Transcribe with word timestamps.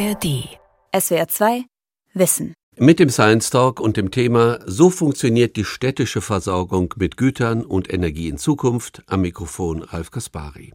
ARD. 0.00 0.48
SWR 0.98 1.28
2 1.28 1.64
Wissen. 2.14 2.54
Mit 2.78 3.00
dem 3.00 3.10
Science 3.10 3.50
Talk 3.50 3.80
und 3.80 3.98
dem 3.98 4.10
Thema 4.10 4.58
So 4.64 4.88
funktioniert 4.88 5.56
die 5.56 5.64
städtische 5.64 6.22
Versorgung 6.22 6.94
mit 6.96 7.18
Gütern 7.18 7.62
und 7.62 7.92
Energie 7.92 8.28
in 8.28 8.38
Zukunft 8.38 9.02
am 9.08 9.20
Mikrofon 9.20 9.82
Ralf 9.82 10.10
Kaspari. 10.10 10.72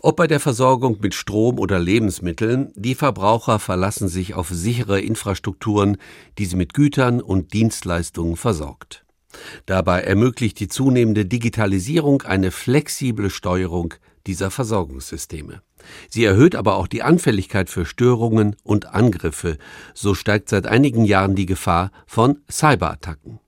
Ob 0.00 0.16
bei 0.16 0.26
der 0.26 0.40
Versorgung 0.40 0.98
mit 1.00 1.14
Strom 1.14 1.60
oder 1.60 1.78
Lebensmitteln, 1.78 2.72
die 2.74 2.96
Verbraucher 2.96 3.60
verlassen 3.60 4.08
sich 4.08 4.34
auf 4.34 4.48
sichere 4.48 5.00
Infrastrukturen, 5.00 5.98
die 6.38 6.46
sie 6.46 6.56
mit 6.56 6.74
Gütern 6.74 7.20
und 7.20 7.52
Dienstleistungen 7.52 8.34
versorgt. 8.34 9.04
Dabei 9.66 10.00
ermöglicht 10.00 10.58
die 10.58 10.66
zunehmende 10.66 11.24
Digitalisierung 11.24 12.22
eine 12.22 12.50
flexible 12.50 13.30
Steuerung 13.30 13.94
dieser 14.26 14.50
Versorgungssysteme. 14.50 15.62
Sie 16.08 16.24
erhöht 16.24 16.54
aber 16.54 16.76
auch 16.76 16.86
die 16.86 17.02
Anfälligkeit 17.02 17.70
für 17.70 17.86
Störungen 17.86 18.56
und 18.62 18.86
Angriffe. 18.86 19.58
So 19.94 20.14
steigt 20.14 20.48
seit 20.48 20.66
einigen 20.66 21.04
Jahren 21.04 21.34
die 21.34 21.46
Gefahr 21.46 21.90
von 22.06 22.38
Cyberattacken. 22.50 23.40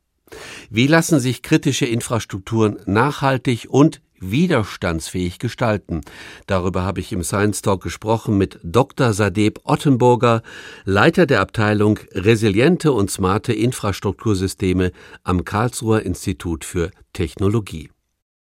Wie 0.71 0.87
lassen 0.87 1.21
sich 1.21 1.43
kritische 1.43 1.87
Infrastrukturen 1.87 2.79
nachhaltig 2.87 3.67
und 3.69 4.01
widerstandsfähig 4.23 5.39
gestalten. 5.39 6.01
Darüber 6.47 6.83
habe 6.83 7.01
ich 7.01 7.13
im 7.13 7.25
Science 7.25 7.61
Talk 7.61 7.83
gesprochen 7.83 8.39
mit 8.39 8.59
Dr. 8.63 9.13
Sadeb 9.13 9.61
Ottenburger, 9.65 10.43
Leiter 10.85 11.27
der 11.27 11.41
Abteilung 11.41 11.99
Resiliente 12.13 12.93
und 12.93 13.11
smarte 13.11 13.53
Infrastruktursysteme 13.53 14.93
am 15.25 15.45
Karlsruher 15.45 16.03
Institut 16.03 16.65
für 16.65 16.91
Technologie. 17.13 17.91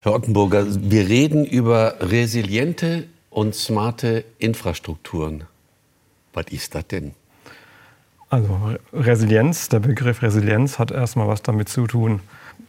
Herr 0.03 0.15
Ottenburger, 0.15 0.65
wir 0.67 1.11
reden 1.11 1.45
über 1.45 1.97
resiliente 2.01 3.07
und 3.29 3.55
smarte 3.55 4.25
Infrastrukturen. 4.39 5.45
Was 6.33 6.47
ist 6.47 6.75
das 6.75 6.87
denn? 6.87 7.13
Also 8.31 8.77
Resilienz, 8.95 9.69
der 9.69 9.81
Begriff 9.81 10.23
Resilienz 10.23 10.79
hat 10.79 10.91
erstmal 10.91 11.29
was 11.29 11.43
damit 11.43 11.69
zu 11.69 11.87
tun, 11.87 12.21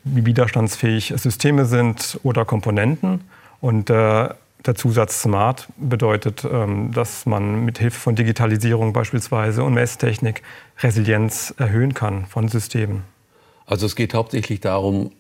wie 0.03 0.25
widerstandsfähig 0.25 1.13
Systeme 1.15 1.63
sind 1.63 2.19
oder 2.23 2.43
Komponenten. 2.43 3.21
Und 3.61 3.89
äh, 3.89 3.93
der 4.66 4.75
Zusatz 4.75 5.21
Smart 5.21 5.69
bedeutet, 5.77 6.43
ähm, 6.43 6.91
dass 6.91 7.25
man 7.25 7.63
mit 7.63 7.79
Hilfe 7.79 7.97
von 7.97 8.17
Digitalisierung 8.17 8.91
beispielsweise 8.91 9.63
und 9.63 9.73
Messtechnik 9.73 10.41
Resilienz 10.79 11.53
erhöhen 11.57 11.93
kann 11.93 12.25
von 12.25 12.49
Systemen. 12.49 13.03
Also 13.66 13.85
es 13.85 13.95
geht 13.95 14.13
hauptsächlich 14.13 14.59
darum, 14.59 15.11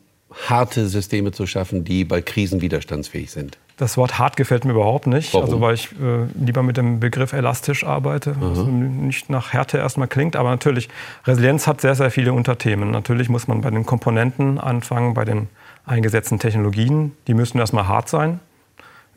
harte 0.47 0.87
Systeme 0.87 1.31
zu 1.31 1.45
schaffen, 1.45 1.83
die 1.83 2.03
bei 2.03 2.21
Krisen 2.21 2.61
widerstandsfähig 2.61 3.31
sind. 3.31 3.57
Das 3.77 3.97
Wort 3.97 4.19
hart 4.19 4.37
gefällt 4.37 4.63
mir 4.63 4.73
überhaupt 4.73 5.07
nicht. 5.07 5.33
Warum? 5.33 5.45
Also 5.45 5.61
weil 5.61 5.73
ich 5.73 5.91
äh, 5.93 6.27
lieber 6.39 6.61
mit 6.61 6.77
dem 6.77 6.99
Begriff 6.99 7.33
elastisch 7.33 7.83
arbeite, 7.83 8.35
was 8.39 8.59
nicht 8.59 9.29
nach 9.31 9.53
Härte 9.53 9.79
erstmal 9.79 10.07
klingt. 10.07 10.35
Aber 10.35 10.51
natürlich, 10.51 10.87
Resilienz 11.25 11.65
hat 11.65 11.81
sehr, 11.81 11.95
sehr 11.95 12.11
viele 12.11 12.33
Unterthemen. 12.33 12.91
Natürlich 12.91 13.27
muss 13.27 13.47
man 13.47 13.61
bei 13.61 13.71
den 13.71 13.85
Komponenten 13.85 14.59
anfangen, 14.59 15.15
bei 15.15 15.25
den 15.25 15.47
eingesetzten 15.85 16.37
Technologien. 16.37 17.13
Die 17.27 17.33
müssen 17.33 17.57
erstmal 17.57 17.87
hart 17.87 18.07
sein, 18.07 18.39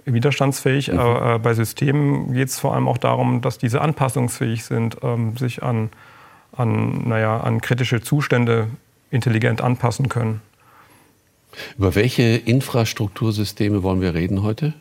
widerstandsfähig. 0.07 0.93
Mhm. 0.93 0.99
Aber 0.99 1.35
äh, 1.35 1.39
bei 1.39 1.53
Systemen 1.53 2.33
geht 2.33 2.49
es 2.49 2.59
vor 2.59 2.75
allem 2.75 2.89
auch 2.89 2.99
darum, 2.99 3.43
dass 3.43 3.59
diese 3.59 3.83
anpassungsfähig 3.83 4.65
sind, 4.65 4.97
ähm, 5.03 5.37
sich 5.37 5.63
an, 5.63 5.91
an, 6.57 7.07
naja, 7.07 7.39
an 7.39 7.61
kritische 7.61 8.01
Zustände 8.01 8.69
intelligent 9.11 9.61
anpassen 9.61 10.09
können. 10.09 10.41
Über 11.79 11.95
welche 11.95 12.23
Infrastruktursysteme 12.23 13.83
wollen 13.83 14.01
wir 14.01 14.15
reden 14.15 14.43
heute? 14.43 14.75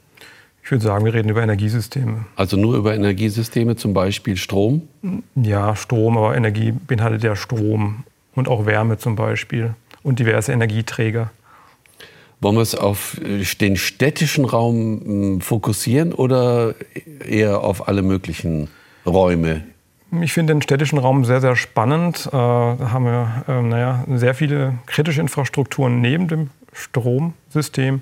Ich 0.63 0.71
würde 0.71 0.83
sagen, 0.83 1.03
wir 1.03 1.13
reden 1.13 1.29
über 1.29 1.43
Energiesysteme. 1.43 2.25
Also 2.37 2.55
nur 2.55 2.77
über 2.77 2.95
Energiesysteme, 2.95 3.75
zum 3.75 3.93
Beispiel 3.93 4.37
Strom? 4.37 4.87
Ja, 5.35 5.75
Strom, 5.75 6.17
aber 6.17 6.37
Energie 6.37 6.71
beinhaltet 6.71 7.23
ja 7.23 7.35
Strom 7.35 8.05
und 8.33 8.47
auch 8.47 8.65
Wärme 8.65 8.97
zum 8.97 9.15
Beispiel 9.15 9.75
und 10.03 10.19
diverse 10.19 10.53
Energieträger. 10.53 11.31
Wollen 12.39 12.55
wir 12.55 12.61
es 12.61 12.75
auf 12.75 13.17
den 13.61 13.77
städtischen 13.77 14.45
Raum 14.45 15.01
hm, 15.03 15.41
fokussieren 15.41 16.13
oder 16.13 16.75
eher 17.25 17.61
auf 17.61 17.87
alle 17.87 18.01
möglichen 18.01 18.69
Räume? 19.05 19.63
Ich 20.21 20.33
finde 20.33 20.53
den 20.53 20.61
städtischen 20.61 20.99
Raum 20.99 21.25
sehr, 21.25 21.41
sehr 21.41 21.55
spannend. 21.55 22.27
Äh, 22.27 22.31
da 22.31 22.89
haben 22.91 23.05
wir 23.05 23.43
äh, 23.47 23.61
naja, 23.61 24.05
sehr 24.13 24.33
viele 24.33 24.75
kritische 24.85 25.21
Infrastrukturen 25.21 26.01
neben 26.01 26.27
dem 26.27 26.49
Stromsystem, 26.73 28.01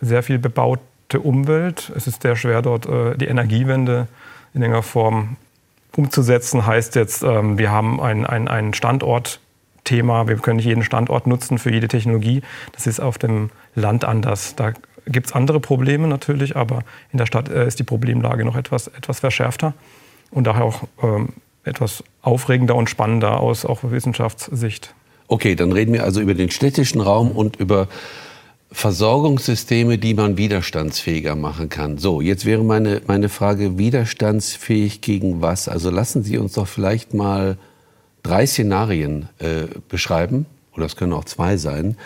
sehr 0.00 0.22
viel 0.22 0.38
bebaute 0.38 1.20
Umwelt. 1.20 1.90
Es 1.96 2.06
ist 2.06 2.22
sehr 2.22 2.36
schwer, 2.36 2.62
dort 2.62 2.86
äh, 2.86 3.16
die 3.16 3.26
Energiewende 3.26 4.08
in 4.54 4.62
enger 4.62 4.82
Form 4.82 5.36
umzusetzen. 5.96 6.66
Heißt 6.66 6.94
jetzt, 6.94 7.22
ähm, 7.22 7.58
wir 7.58 7.70
haben 7.70 8.00
ein, 8.00 8.26
ein, 8.26 8.48
ein 8.48 8.74
Standortthema. 8.74 10.28
Wir 10.28 10.36
können 10.36 10.56
nicht 10.56 10.66
jeden 10.66 10.84
Standort 10.84 11.26
nutzen 11.26 11.58
für 11.58 11.72
jede 11.72 11.88
Technologie. 11.88 12.42
Das 12.72 12.86
ist 12.86 13.00
auf 13.00 13.18
dem 13.18 13.50
Land 13.74 14.04
anders. 14.04 14.54
Da 14.54 14.72
gibt 15.06 15.26
es 15.26 15.32
andere 15.32 15.60
Probleme 15.60 16.06
natürlich, 16.06 16.56
aber 16.56 16.82
in 17.12 17.18
der 17.18 17.26
Stadt 17.26 17.48
äh, 17.48 17.66
ist 17.66 17.78
die 17.78 17.84
Problemlage 17.84 18.44
noch 18.44 18.56
etwas, 18.56 18.88
etwas 18.88 19.20
verschärfter 19.20 19.74
und 20.30 20.46
daher 20.46 20.64
auch 20.64 20.84
ähm, 21.02 21.30
etwas 21.64 22.04
aufregender 22.22 22.74
und 22.74 22.90
spannender 22.90 23.40
aus 23.40 23.64
auch 23.64 23.80
Wissenschaftssicht. 23.82 24.94
Okay, 25.28 25.54
dann 25.54 25.72
reden 25.72 25.92
wir 25.92 26.04
also 26.04 26.20
über 26.20 26.34
den 26.34 26.50
städtischen 26.50 27.00
Raum 27.02 27.30
und 27.30 27.56
über 27.56 27.88
Versorgungssysteme, 28.72 29.98
die 29.98 30.14
man 30.14 30.36
widerstandsfähiger 30.36 31.34
machen 31.34 31.68
kann. 31.68 31.98
So, 31.98 32.20
jetzt 32.20 32.44
wäre 32.44 32.64
meine, 32.64 33.02
meine 33.06 33.28
Frage, 33.28 33.78
widerstandsfähig 33.78 35.00
gegen 35.00 35.40
was? 35.40 35.68
Also 35.68 35.90
lassen 35.90 36.22
Sie 36.22 36.38
uns 36.38 36.54
doch 36.54 36.66
vielleicht 36.66 37.14
mal 37.14 37.56
drei 38.22 38.46
Szenarien 38.46 39.28
äh, 39.38 39.68
beschreiben, 39.88 40.46
oder 40.74 40.86
es 40.86 40.96
können 40.96 41.12
auch 41.12 41.24
zwei 41.24 41.56
sein, 41.56 41.96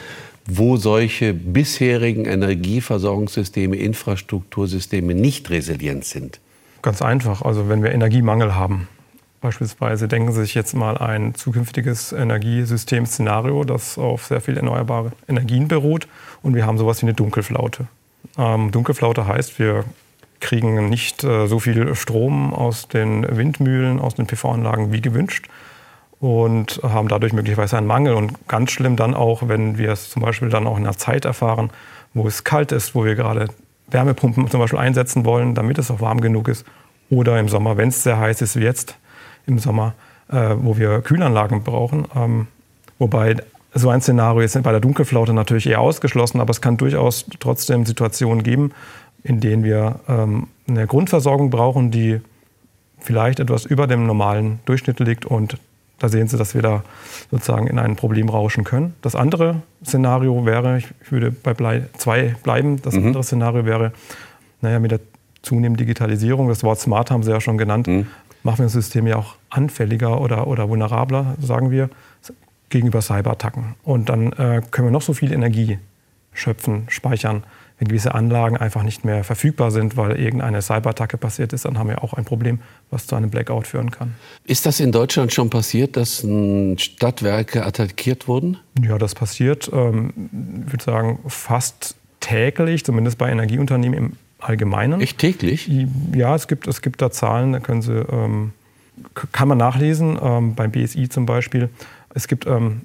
wo 0.46 0.76
solche 0.76 1.34
bisherigen 1.34 2.24
Energieversorgungssysteme, 2.24 3.76
Infrastruktursysteme 3.76 5.14
nicht 5.14 5.50
resilient 5.50 6.04
sind. 6.04 6.40
Ganz 6.80 7.02
einfach, 7.02 7.42
also 7.42 7.68
wenn 7.68 7.82
wir 7.82 7.92
Energiemangel 7.92 8.54
haben, 8.56 8.88
Beispielsweise 9.42 10.06
denken 10.06 10.30
Sie 10.32 10.40
sich 10.40 10.54
jetzt 10.54 10.72
mal 10.72 10.96
ein 10.96 11.34
zukünftiges 11.34 12.12
Energiesystem-Szenario, 12.12 13.64
das 13.64 13.98
auf 13.98 14.26
sehr 14.26 14.40
viel 14.40 14.56
erneuerbare 14.56 15.10
Energien 15.28 15.66
beruht 15.66 16.06
und 16.42 16.54
wir 16.54 16.64
haben 16.64 16.78
sowas 16.78 17.02
wie 17.02 17.06
eine 17.06 17.14
Dunkelflaute. 17.14 17.88
Ähm, 18.38 18.70
Dunkelflaute 18.70 19.26
heißt, 19.26 19.58
wir 19.58 19.84
kriegen 20.38 20.88
nicht 20.88 21.24
äh, 21.24 21.48
so 21.48 21.58
viel 21.58 21.92
Strom 21.96 22.54
aus 22.54 22.86
den 22.86 23.26
Windmühlen, 23.36 23.98
aus 23.98 24.14
den 24.14 24.26
PV-Anlagen 24.26 24.92
wie 24.92 25.00
gewünscht 25.00 25.48
und 26.20 26.80
haben 26.84 27.08
dadurch 27.08 27.32
möglicherweise 27.32 27.76
einen 27.76 27.88
Mangel. 27.88 28.14
Und 28.14 28.46
ganz 28.46 28.70
schlimm 28.70 28.94
dann 28.94 29.12
auch, 29.12 29.48
wenn 29.48 29.76
wir 29.76 29.90
es 29.90 30.08
zum 30.08 30.22
Beispiel 30.22 30.50
dann 30.50 30.68
auch 30.68 30.76
in 30.76 30.84
einer 30.84 30.96
Zeit 30.96 31.24
erfahren, 31.24 31.70
wo 32.14 32.28
es 32.28 32.44
kalt 32.44 32.70
ist, 32.70 32.94
wo 32.94 33.04
wir 33.04 33.16
gerade 33.16 33.48
Wärmepumpen 33.88 34.48
zum 34.48 34.60
Beispiel 34.60 34.78
einsetzen 34.78 35.24
wollen, 35.24 35.56
damit 35.56 35.78
es 35.78 35.90
auch 35.90 36.00
warm 36.00 36.20
genug 36.20 36.46
ist. 36.46 36.64
Oder 37.10 37.40
im 37.40 37.48
Sommer, 37.48 37.76
wenn 37.76 37.88
es 37.88 38.04
sehr 38.04 38.18
heiß 38.18 38.40
ist 38.40 38.56
wie 38.56 38.62
jetzt, 38.62 38.96
im 39.46 39.58
Sommer, 39.58 39.94
äh, 40.30 40.54
wo 40.56 40.76
wir 40.76 41.00
Kühlanlagen 41.00 41.62
brauchen. 41.62 42.06
Ähm, 42.14 42.46
wobei 42.98 43.36
so 43.74 43.88
ein 43.88 44.00
Szenario 44.00 44.42
ist 44.42 44.60
bei 44.62 44.70
der 44.70 44.80
Dunkelflaute 44.80 45.32
natürlich 45.32 45.66
eher 45.66 45.80
ausgeschlossen, 45.80 46.40
aber 46.40 46.50
es 46.50 46.60
kann 46.60 46.76
durchaus 46.76 47.26
trotzdem 47.40 47.86
Situationen 47.86 48.42
geben, 48.42 48.72
in 49.22 49.40
denen 49.40 49.64
wir 49.64 50.00
ähm, 50.08 50.48
eine 50.68 50.86
Grundversorgung 50.86 51.50
brauchen, 51.50 51.90
die 51.90 52.20
vielleicht 52.98 53.40
etwas 53.40 53.64
über 53.64 53.86
dem 53.86 54.06
normalen 54.06 54.60
Durchschnitt 54.64 55.00
liegt 55.00 55.24
und 55.24 55.56
da 55.98 56.08
sehen 56.08 56.26
Sie, 56.26 56.36
dass 56.36 56.54
wir 56.54 56.62
da 56.62 56.82
sozusagen 57.30 57.68
in 57.68 57.78
ein 57.78 57.94
Problem 57.94 58.28
rauschen 58.28 58.64
können. 58.64 58.94
Das 59.02 59.14
andere 59.14 59.62
Szenario 59.84 60.44
wäre, 60.44 60.78
ich 60.78 61.12
würde 61.12 61.30
bei 61.30 61.54
Blei 61.54 61.84
2 61.96 62.36
bleiben, 62.42 62.82
das 62.82 62.94
mhm. 62.94 63.08
andere 63.08 63.22
Szenario 63.22 63.64
wäre, 63.64 63.92
naja, 64.60 64.80
mit 64.80 64.90
der 64.90 65.00
zunehmenden 65.42 65.76
Digitalisierung, 65.76 66.48
das 66.48 66.64
Wort 66.64 66.80
Smart 66.80 67.10
haben 67.10 67.22
Sie 67.22 67.30
ja 67.30 67.40
schon 67.40 67.56
genannt, 67.56 67.86
mhm 67.86 68.06
machen 68.42 68.58
wir 68.58 68.64
das 68.64 68.72
System 68.72 69.06
ja 69.06 69.16
auch 69.16 69.36
anfälliger 69.50 70.20
oder, 70.20 70.46
oder 70.46 70.68
vulnerabler, 70.68 71.36
sagen 71.40 71.70
wir, 71.70 71.90
gegenüber 72.68 73.02
Cyberattacken. 73.02 73.74
Und 73.82 74.08
dann 74.08 74.32
äh, 74.32 74.62
können 74.70 74.88
wir 74.88 74.92
noch 74.92 75.02
so 75.02 75.12
viel 75.12 75.32
Energie 75.32 75.78
schöpfen, 76.32 76.84
speichern. 76.88 77.44
Wenn 77.78 77.88
gewisse 77.88 78.14
Anlagen 78.14 78.56
einfach 78.56 78.82
nicht 78.82 79.04
mehr 79.04 79.24
verfügbar 79.24 79.70
sind, 79.70 79.96
weil 79.96 80.18
irgendeine 80.18 80.62
Cyberattacke 80.62 81.18
passiert 81.18 81.52
ist, 81.52 81.64
dann 81.64 81.78
haben 81.78 81.88
wir 81.88 82.02
auch 82.02 82.14
ein 82.14 82.24
Problem, 82.24 82.60
was 82.90 83.06
zu 83.06 83.16
einem 83.16 83.30
Blackout 83.30 83.66
führen 83.66 83.90
kann. 83.90 84.14
Ist 84.44 84.66
das 84.66 84.80
in 84.80 84.92
Deutschland 84.92 85.32
schon 85.32 85.50
passiert, 85.50 85.96
dass 85.96 86.26
Stadtwerke 86.76 87.66
attackiert 87.66 88.28
wurden? 88.28 88.58
Ja, 88.80 88.98
das 88.98 89.14
passiert, 89.14 89.70
ähm, 89.72 90.12
ich 90.66 90.72
würde 90.72 90.84
sagen, 90.84 91.18
fast 91.26 91.96
täglich, 92.20 92.84
zumindest 92.84 93.18
bei 93.18 93.30
Energieunternehmen 93.30 93.98
im 93.98 94.12
Allgemeinen. 94.42 95.00
Echt 95.00 95.18
täglich? 95.18 95.70
Ja, 96.14 96.34
es 96.34 96.48
gibt, 96.48 96.66
es 96.66 96.82
gibt 96.82 97.00
da 97.00 97.10
Zahlen, 97.10 97.52
da 97.52 97.60
können 97.60 97.82
Sie, 97.82 97.92
ähm, 97.92 98.52
kann 99.32 99.48
man 99.48 99.58
nachlesen, 99.58 100.18
ähm, 100.20 100.54
beim 100.54 100.72
BSI 100.72 101.08
zum 101.08 101.26
Beispiel. 101.26 101.68
Es 102.14 102.28
gibt 102.28 102.46
ähm, 102.46 102.82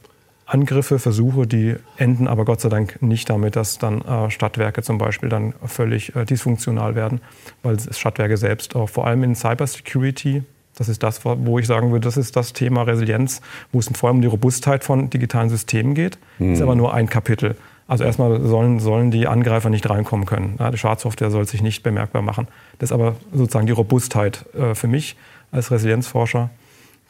Angriffe, 0.48 0.98
Versuche, 0.98 1.46
die 1.46 1.76
enden 1.98 2.28
aber 2.28 2.46
Gott 2.46 2.62
sei 2.62 2.70
Dank 2.70 3.02
nicht 3.02 3.30
damit, 3.30 3.58
dass 3.58 3.80
dann 3.80 4.02
äh, 4.02 4.30
Stadtwerke 4.30 4.82
zum 4.82 4.98
Beispiel 4.98 5.28
dann 5.28 5.54
völlig 5.66 6.16
äh, 6.16 6.24
dysfunktional 6.26 6.96
werden, 6.96 7.20
weil 7.64 7.78
Stadtwerke 7.80 8.38
selbst 8.38 8.76
auch 8.76 8.88
vor 8.88 9.08
allem 9.08 9.24
in 9.24 9.36
Cybersecurity 9.36 10.44
Das 10.76 10.88
ist 10.88 11.04
das, 11.04 11.26
wo 11.26 11.60
ich 11.60 11.68
sagen 11.68 11.92
würde, 11.92 12.06
das 12.06 12.16
ist 12.16 12.38
das 12.38 12.54
Thema 12.54 12.84
Resilienz, 12.84 13.42
wo 13.74 13.80
es 13.80 13.90
vor 13.94 14.08
allem 14.08 14.18
um 14.18 14.22
die 14.22 14.28
Robustheit 14.28 14.86
von 14.86 15.10
digitalen 15.10 15.50
Systemen 15.50 15.96
geht. 15.96 16.18
Mhm. 16.40 16.54
Ist 16.54 16.62
aber 16.62 16.76
nur 16.76 16.94
ein 16.94 17.10
Kapitel. 17.10 17.56
Also 17.88 18.04
erstmal 18.04 18.42
sollen, 18.42 18.80
sollen 18.80 19.12
die 19.12 19.28
Angreifer 19.28 19.70
nicht 19.70 19.90
reinkommen 19.90 20.26
können. 20.26 20.56
Ja, 20.60 20.72
die 20.72 20.78
Schadsoftware 20.78 21.32
soll 21.32 21.48
sich 21.48 21.62
nicht 21.62 21.84
bemerkbar 21.84 22.22
machen. 22.22 22.48
Das 22.80 22.90
ist 22.90 22.94
aber 22.94 23.16
sozusagen 23.34 23.66
die 23.66 23.72
Robustheit 23.72 24.46
äh, 24.54 24.76
für 24.76 24.88
mich 24.88 25.16
als 25.52 25.72
Resilienzforscher. 25.72 26.50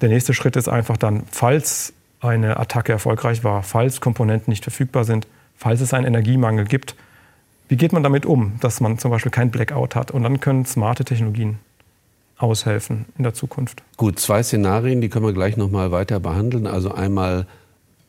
Der 0.01 0.09
nächste 0.09 0.33
Schritt 0.35 0.55
ist 0.55 0.69
einfach 0.69 0.97
dann, 0.97 1.23
falls 1.31 1.93
eine 2.19 2.57
Attacke 2.57 2.91
erfolgreich 2.91 3.43
war, 3.43 3.63
falls 3.63 4.01
Komponenten 4.01 4.51
nicht 4.51 4.63
verfügbar 4.63 5.03
sind, 5.03 5.27
falls 5.55 5.81
es 5.81 5.93
einen 5.93 6.05
Energiemangel 6.05 6.65
gibt, 6.65 6.95
wie 7.69 7.75
geht 7.75 7.91
man 7.91 8.03
damit 8.03 8.25
um, 8.25 8.53
dass 8.61 8.79
man 8.79 8.97
zum 8.97 9.11
Beispiel 9.11 9.31
kein 9.31 9.51
Blackout 9.51 9.95
hat? 9.95 10.11
Und 10.11 10.23
dann 10.23 10.39
können 10.39 10.65
smarte 10.65 11.03
Technologien 11.03 11.59
aushelfen 12.37 13.05
in 13.17 13.23
der 13.23 13.33
Zukunft. 13.33 13.83
Gut, 13.97 14.19
zwei 14.19 14.43
Szenarien, 14.43 15.01
die 15.01 15.09
können 15.09 15.25
wir 15.25 15.33
gleich 15.33 15.57
noch 15.57 15.69
mal 15.69 15.91
weiter 15.91 16.19
behandeln. 16.19 16.67
Also 16.67 16.93
einmal 16.93 17.47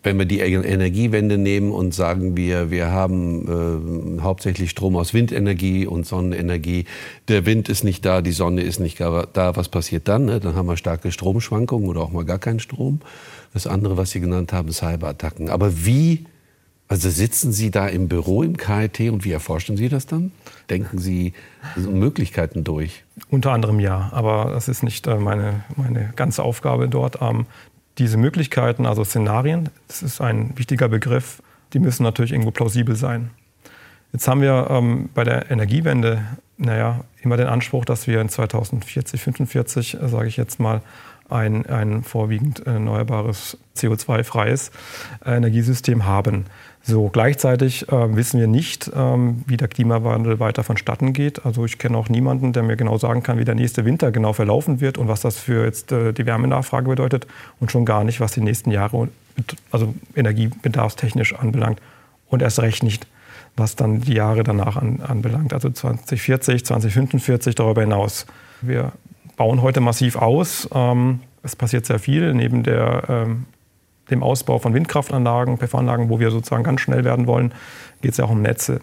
wenn 0.09 0.19
wir 0.19 0.25
die 0.25 0.41
Energiewende 0.41 1.37
nehmen 1.37 1.71
und 1.71 1.93
sagen 1.93 2.35
wir, 2.35 2.71
wir 2.71 2.91
haben 2.91 4.17
äh, 4.19 4.23
hauptsächlich 4.23 4.71
Strom 4.71 4.97
aus 4.97 5.13
Windenergie 5.13 5.87
und 5.87 6.07
Sonnenenergie, 6.07 6.87
der 7.29 7.45
Wind 7.45 7.69
ist 7.69 7.85
nicht 7.85 8.07
da, 8.07 8.23
die 8.23 8.33
Sonne 8.33 8.63
ist 8.63 8.81
nicht 8.81 8.99
da, 9.01 9.27
was 9.55 9.69
passiert 9.69 10.09
dann? 10.09 10.25
Ne? 10.25 10.41
Dann 10.41 10.55
haben 10.55 10.67
wir 10.67 10.79
starke 10.79 11.13
Stromschwankungen 11.13 11.91
oder 11.91 12.01
auch 12.01 12.11
mal 12.11 12.25
gar 12.25 12.39
keinen 12.39 12.59
Strom. 12.59 13.03
Das 13.53 13.67
andere, 13.67 13.99
was 13.99 14.11
Sie 14.11 14.21
genannt 14.21 14.55
haben, 14.55 14.73
Cyberattacken. 14.73 15.51
Aber 15.51 15.85
wie, 15.85 16.25
also 16.89 17.11
sitzen 17.11 17.53
Sie 17.53 17.71
da 17.71 17.87
im 17.87 18.09
Büro 18.09 18.43
im 18.43 18.57
KIT 18.57 19.11
und 19.13 19.27
wie 19.27 19.33
erforschen 19.33 19.77
Sie 19.77 19.91
das 19.91 20.07
dann? 20.07 20.33
Denken 20.71 20.97
Sie 20.97 21.35
Möglichkeiten 21.77 22.65
durch? 22.65 23.05
Unter 23.29 23.53
anderem 23.53 23.79
ja, 23.79 24.09
aber 24.13 24.53
das 24.55 24.69
ist 24.69 24.83
nicht 24.83 25.07
äh, 25.07 25.17
meine, 25.17 25.65
meine 25.77 26.15
ganze 26.17 26.45
Aufgabe 26.45 26.89
dort. 26.89 27.21
Diese 27.99 28.17
Möglichkeiten, 28.17 28.87
also 28.87 29.05
Szenarien, 29.05 29.71
das 29.89 30.03
ist 30.03 30.21
ein 30.21 30.57
wichtiger 30.57 30.89
Begriff, 30.89 31.43
die 31.73 31.81
müssen 31.81 32.05
natürlich 32.05 32.33
irgendwo 32.33 32.53
plausibel 32.53 32.95
sein. 32.95 33.31
Jetzt 34.13 34.27
haben 34.27 34.41
wir 34.41 34.69
ähm, 34.71 35.11
bei 35.15 35.25
der 35.25 35.51
Energiewende, 35.51 36.23
naja, 36.57 37.01
immer 37.23 37.37
den 37.37 37.49
Anspruch, 37.49 37.85
dass 37.85 38.07
wir 38.07 38.21
in 38.21 38.29
2040, 38.29 39.21
2045, 39.21 40.01
äh, 40.01 40.09
sage 40.09 40.29
ich 40.29 40.37
jetzt 40.37 40.61
mal, 40.61 40.81
ein, 41.29 41.67
ein 41.67 42.05
vorwiegend 42.05 42.67
erneuerbares 42.67 43.59
CO2-freies 43.77 44.71
äh, 45.27 45.37
Energiesystem 45.37 46.07
haben. 46.07 46.47
So, 46.89 47.11
gleichzeitig 47.11 47.87
äh, 47.93 48.17
wissen 48.17 48.41
wir 48.41 48.47
nicht, 48.47 48.91
ähm, 48.97 49.45
wie 49.47 49.59
der 49.59 49.69
Klimawandel 49.69 50.41
weiter 50.41 50.65
vonstatten 50.65 51.13
geht. 51.13 51.45
Also 51.45 51.67
ich 51.67 51.77
kenne 51.77 51.99
auch 51.99 52.09
niemanden, 52.09 52.55
der 52.55 52.63
mir 52.63 52.77
genau 52.77 52.97
sagen 52.97 53.23
kann, 53.23 53.37
wie 53.37 53.45
der 53.45 53.55
nächste 53.55 53.85
Winter 53.85 54.11
genau 54.11 54.33
verlaufen 54.33 54.81
wird 54.81 54.97
und 54.97 55.07
was 55.07 55.21
das 55.21 55.37
für 55.37 55.67
jetzt 55.67 55.93
äh, 55.93 56.15
die 56.15 56.25
Wärmenachfrage 56.25 56.89
bedeutet 56.89 57.27
und 57.61 57.71
schon 57.71 57.85
gar 57.85 58.05
nicht, 58.05 58.21
was 58.21 58.33
die 58.33 58.41
nächsten 58.41 58.71
Jahre, 58.71 59.09
also 59.71 59.95
energiebedarfstechnisch 60.17 61.35
anbelangt 61.35 61.79
und 62.31 62.41
erst 62.41 62.61
recht 62.61 62.83
nicht, 62.83 63.07
was 63.55 63.77
dann 63.77 64.01
die 64.01 64.15
Jahre 64.15 64.43
danach 64.43 64.77
an, 64.79 65.01
anbelangt, 65.07 65.53
also 65.53 65.69
2040, 65.69 66.65
2045 66.65 67.55
darüber 67.55 67.83
hinaus. 67.83 68.25
Wir 68.63 68.93
bauen 69.37 69.61
heute 69.61 69.81
massiv 69.81 70.17
aus. 70.17 70.67
Ähm, 70.73 71.21
es 71.43 71.55
passiert 71.55 71.85
sehr 71.85 71.99
viel 71.99 72.33
neben 72.33 72.63
der 72.63 73.03
ähm, 73.11 73.45
dem 74.11 74.23
Ausbau 74.23 74.59
von 74.59 74.75
Windkraftanlagen, 74.75 75.59
PV-Anlagen, 75.59 76.09
wo 76.09 76.21
wir 76.21 76.31
sozusagen 76.31 76.65
ganz 76.65 76.81
schnell 76.81 77.05
werden 77.05 77.27
wollen, 77.27 77.53
geht 78.01 78.13
es 78.13 78.17
ja 78.19 78.25
auch 78.25 78.31
um 78.31 78.43
Netze. 78.43 78.81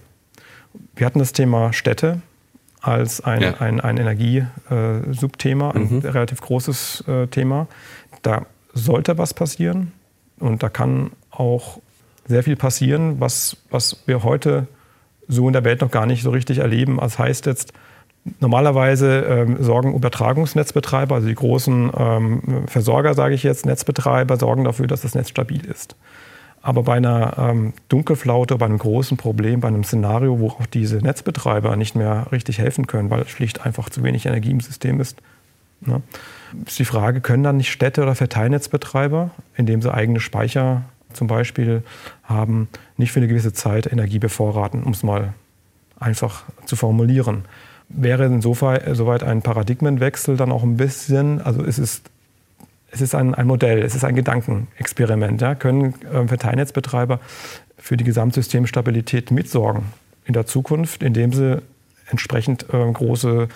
Wir 0.95 1.05
hatten 1.05 1.19
das 1.19 1.33
Thema 1.33 1.73
Städte 1.73 2.21
als 2.81 3.21
ein, 3.21 3.41
ja. 3.41 3.53
ein, 3.59 3.81
ein 3.81 3.97
Energiesubthema, 3.97 5.71
ein 5.71 5.95
mhm. 5.95 5.99
relativ 5.99 6.41
großes 6.41 7.03
äh, 7.07 7.27
Thema. 7.27 7.67
Da 8.21 8.45
sollte 8.73 9.17
was 9.17 9.33
passieren 9.33 9.91
und 10.39 10.61
da 10.61 10.69
kann 10.69 11.11
auch 11.31 11.79
sehr 12.27 12.43
viel 12.43 12.55
passieren, 12.55 13.19
was, 13.19 13.57
was 13.69 14.03
wir 14.05 14.23
heute 14.23 14.67
so 15.27 15.47
in 15.47 15.53
der 15.53 15.63
Welt 15.63 15.81
noch 15.81 15.91
gar 15.91 16.05
nicht 16.05 16.23
so 16.23 16.29
richtig 16.29 16.59
erleben. 16.59 16.97
Das 16.97 17.17
heißt 17.17 17.45
jetzt, 17.45 17.73
Normalerweise 18.39 19.19
ähm, 19.21 19.63
sorgen 19.63 19.93
Übertragungsnetzbetreiber, 19.93 21.15
also 21.15 21.27
die 21.27 21.35
großen 21.35 21.91
ähm, 21.95 22.41
Versorger, 22.65 23.13
sage 23.13 23.35
ich 23.35 23.43
jetzt, 23.43 23.67
Netzbetreiber, 23.67 24.37
sorgen 24.37 24.63
dafür, 24.63 24.87
dass 24.87 25.01
das 25.01 25.13
Netz 25.13 25.29
stabil 25.29 25.63
ist. 25.63 25.95
Aber 26.63 26.81
bei 26.81 26.95
einer 26.95 27.37
ähm, 27.37 27.73
Dunkelflaute, 27.89 28.57
bei 28.57 28.65
einem 28.65 28.79
großen 28.79 29.17
Problem, 29.17 29.59
bei 29.59 29.67
einem 29.67 29.83
Szenario, 29.83 30.39
wo 30.39 30.47
auch 30.47 30.65
diese 30.65 30.97
Netzbetreiber 30.97 31.75
nicht 31.75 31.95
mehr 31.95 32.25
richtig 32.31 32.57
helfen 32.57 32.87
können, 32.87 33.11
weil 33.11 33.27
schlicht 33.27 33.63
einfach 33.63 33.89
zu 33.89 34.01
wenig 34.01 34.25
Energie 34.25 34.49
im 34.49 34.59
System 34.59 34.99
ist, 34.99 35.21
ne, 35.81 36.01
ist 36.65 36.79
die 36.79 36.85
Frage, 36.85 37.21
können 37.21 37.43
dann 37.43 37.57
nicht 37.57 37.71
Städte 37.71 38.01
oder 38.01 38.15
Verteilnetzbetreiber, 38.15 39.29
indem 39.55 39.83
sie 39.83 39.93
eigene 39.93 40.19
Speicher 40.19 40.81
zum 41.13 41.27
Beispiel 41.27 41.83
haben, 42.23 42.69
nicht 42.97 43.11
für 43.11 43.19
eine 43.19 43.27
gewisse 43.27 43.53
Zeit 43.53 43.85
Energie 43.85 44.17
bevorraten, 44.17 44.81
um 44.81 44.93
es 44.93 45.03
mal 45.03 45.35
einfach 45.99 46.45
zu 46.65 46.75
formulieren 46.75 47.45
wäre 47.89 48.25
insoweit 48.25 49.23
ein 49.23 49.41
Paradigmenwechsel 49.41 50.37
dann 50.37 50.51
auch 50.51 50.63
ein 50.63 50.77
bisschen, 50.77 51.41
also 51.41 51.63
es 51.63 51.79
ist, 51.79 52.09
es 52.91 53.01
ist 53.01 53.15
ein, 53.15 53.35
ein 53.35 53.47
Modell, 53.47 53.83
es 53.83 53.95
ist 53.95 54.03
ein 54.03 54.15
Gedankenexperiment. 54.15 55.41
Ja? 55.41 55.55
Können 55.55 55.93
äh, 56.11 56.27
Verteilnetzbetreiber 56.27 57.19
für 57.77 57.97
die 57.97 58.03
Gesamtsystemstabilität 58.03 59.31
mitsorgen 59.31 59.83
in 60.25 60.33
der 60.33 60.45
Zukunft, 60.45 61.03
indem 61.03 61.33
sie 61.33 61.61
entsprechend 62.09 62.67
äh, 62.73 62.91
große 62.91 63.47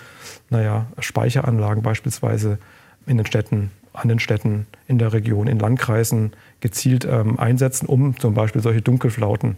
naja, 0.50 0.86
Speicheranlagen 0.98 1.82
beispielsweise 1.82 2.58
in 3.06 3.16
den 3.16 3.26
Städten, 3.26 3.70
an 3.92 4.08
den 4.08 4.18
Städten, 4.18 4.66
in 4.86 4.98
der 4.98 5.12
Region, 5.12 5.46
in 5.46 5.58
Landkreisen 5.58 6.32
gezielt 6.60 7.04
ähm, 7.04 7.38
einsetzen, 7.38 7.86
um 7.86 8.18
zum 8.18 8.34
Beispiel 8.34 8.62
solche 8.62 8.82
Dunkelflauten 8.82 9.56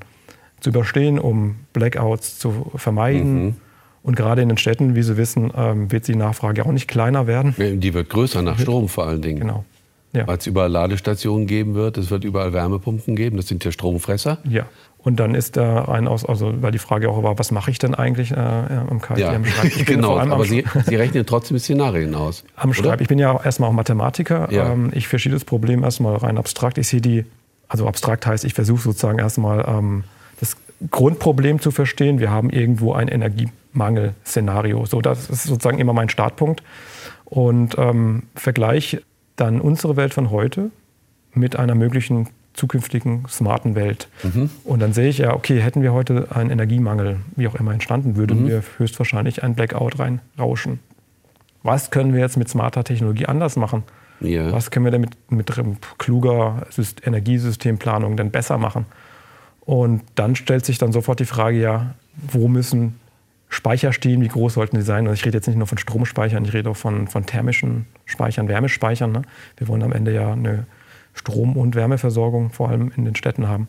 zu 0.60 0.70
überstehen, 0.70 1.18
um 1.18 1.56
Blackouts 1.72 2.38
zu 2.38 2.70
vermeiden. 2.76 3.44
Mhm 3.44 3.56
und 4.02 4.16
gerade 4.16 4.42
in 4.42 4.48
den 4.48 4.58
Städten, 4.58 4.94
wie 4.94 5.02
Sie 5.02 5.16
wissen, 5.16 5.52
ähm, 5.56 5.92
wird 5.92 6.08
die 6.08 6.16
Nachfrage 6.16 6.66
auch 6.66 6.72
nicht 6.72 6.88
kleiner 6.88 7.26
werden. 7.26 7.54
Die 7.56 7.94
wird 7.94 8.10
größer 8.10 8.42
nach 8.42 8.58
Strom 8.58 8.88
vor 8.88 9.06
allen 9.06 9.22
Dingen. 9.22 9.40
Genau. 9.40 9.64
Ja. 10.14 10.26
Weil 10.26 10.36
es 10.36 10.46
überall 10.46 10.70
Ladestationen 10.70 11.46
geben 11.46 11.74
wird, 11.74 11.96
es 11.96 12.10
wird 12.10 12.24
überall 12.24 12.52
Wärmepumpen 12.52 13.16
geben, 13.16 13.38
das 13.38 13.48
sind 13.48 13.64
ja 13.64 13.72
Stromfresser. 13.72 14.38
Ja. 14.44 14.66
Und 14.98 15.18
dann 15.18 15.34
ist 15.34 15.56
da 15.56 15.82
rein 15.82 16.06
aus, 16.06 16.24
also 16.24 16.52
weil 16.62 16.70
die 16.70 16.78
Frage 16.78 17.08
auch 17.08 17.22
war, 17.22 17.38
was 17.38 17.50
mache 17.50 17.70
ich 17.70 17.78
denn 17.78 17.94
eigentlich 17.94 18.30
äh, 18.30 18.34
am 18.36 19.00
KIT 19.00 19.18
ja. 19.18 19.32
am 19.32 19.44
Schreibtisch? 19.44 19.86
genau, 19.86 20.18
aber 20.18 20.44
Sie, 20.44 20.64
Sie, 20.86 20.96
rechnen 20.96 21.24
trotzdem 21.24 21.58
Szenarien 21.58 22.14
aus. 22.14 22.44
Am 22.56 22.74
Schreibtisch. 22.74 23.02
Ich 23.02 23.08
bin 23.08 23.18
ja 23.18 23.40
erstmal 23.42 23.70
auch 23.70 23.74
Mathematiker. 23.74 24.52
Ja. 24.52 24.72
Ähm, 24.72 24.90
ich 24.94 25.08
verstehe 25.08 25.32
das 25.32 25.44
Problem 25.44 25.82
erstmal 25.82 26.16
rein 26.16 26.36
abstrakt. 26.36 26.76
Ich 26.76 26.88
sehe 26.88 27.00
die, 27.00 27.24
also 27.68 27.88
abstrakt 27.88 28.26
heißt, 28.26 28.44
ich 28.44 28.52
versuche 28.52 28.82
sozusagen 28.82 29.18
erstmal 29.18 29.64
ähm, 29.66 30.04
das 30.40 30.56
Grundproblem 30.90 31.58
zu 31.60 31.70
verstehen. 31.70 32.20
Wir 32.20 32.30
haben 32.30 32.50
irgendwo 32.50 32.92
ein 32.92 33.08
Energie 33.08 33.48
Mangelszenario. 33.72 34.84
So, 34.86 35.00
das 35.00 35.30
ist 35.30 35.44
sozusagen 35.44 35.78
immer 35.78 35.92
mein 35.92 36.08
Startpunkt. 36.08 36.62
Und 37.24 37.76
ähm, 37.78 38.24
vergleiche 38.34 39.02
dann 39.36 39.60
unsere 39.60 39.96
Welt 39.96 40.12
von 40.12 40.30
heute 40.30 40.70
mit 41.34 41.56
einer 41.56 41.74
möglichen 41.74 42.28
zukünftigen 42.54 43.24
smarten 43.28 43.74
Welt. 43.74 44.08
Mhm. 44.22 44.50
Und 44.64 44.80
dann 44.80 44.92
sehe 44.92 45.08
ich 45.08 45.18
ja, 45.18 45.34
okay, 45.34 45.60
hätten 45.60 45.82
wir 45.82 45.92
heute 45.92 46.28
einen 46.30 46.50
Energiemangel, 46.50 47.20
wie 47.36 47.48
auch 47.48 47.54
immer 47.54 47.72
entstanden, 47.72 48.16
würden 48.16 48.42
mhm. 48.42 48.48
wir 48.48 48.62
höchstwahrscheinlich 48.76 49.42
ein 49.42 49.54
Blackout 49.54 49.98
reinrauschen. 49.98 50.80
Was 51.62 51.90
können 51.90 52.12
wir 52.12 52.20
jetzt 52.20 52.36
mit 52.36 52.48
smarter 52.48 52.84
Technologie 52.84 53.26
anders 53.26 53.56
machen? 53.56 53.84
Ja. 54.20 54.52
Was 54.52 54.70
können 54.70 54.84
wir 54.84 54.92
denn 54.92 55.00
mit, 55.00 55.30
mit 55.30 55.50
kluger 55.98 56.66
Energiesystemplanung 57.04 58.16
denn 58.16 58.30
besser 58.30 58.58
machen? 58.58 58.86
Und 59.64 60.02
dann 60.16 60.36
stellt 60.36 60.66
sich 60.66 60.78
dann 60.78 60.92
sofort 60.92 61.20
die 61.20 61.24
Frage, 61.24 61.58
ja, 61.58 61.94
wo 62.30 62.48
müssen 62.48 63.00
Speicher 63.52 63.92
stehen, 63.92 64.22
wie 64.22 64.28
groß 64.28 64.54
sollten 64.54 64.76
sie 64.76 64.82
sein? 64.82 65.06
Und 65.06 65.12
ich 65.12 65.26
rede 65.26 65.36
jetzt 65.36 65.46
nicht 65.46 65.58
nur 65.58 65.66
von 65.66 65.76
Stromspeichern, 65.76 66.42
ich 66.46 66.54
rede 66.54 66.70
auch 66.70 66.76
von, 66.76 67.06
von 67.06 67.26
thermischen 67.26 67.84
Speichern, 68.06 68.48
Wärmespeichern. 68.48 69.12
Ne? 69.12 69.22
Wir 69.58 69.68
wollen 69.68 69.82
am 69.82 69.92
Ende 69.92 70.10
ja 70.10 70.32
eine 70.32 70.64
Strom- 71.12 71.58
und 71.58 71.74
Wärmeversorgung 71.74 72.50
vor 72.50 72.70
allem 72.70 72.90
in 72.96 73.04
den 73.04 73.14
Städten 73.14 73.48
haben. 73.48 73.68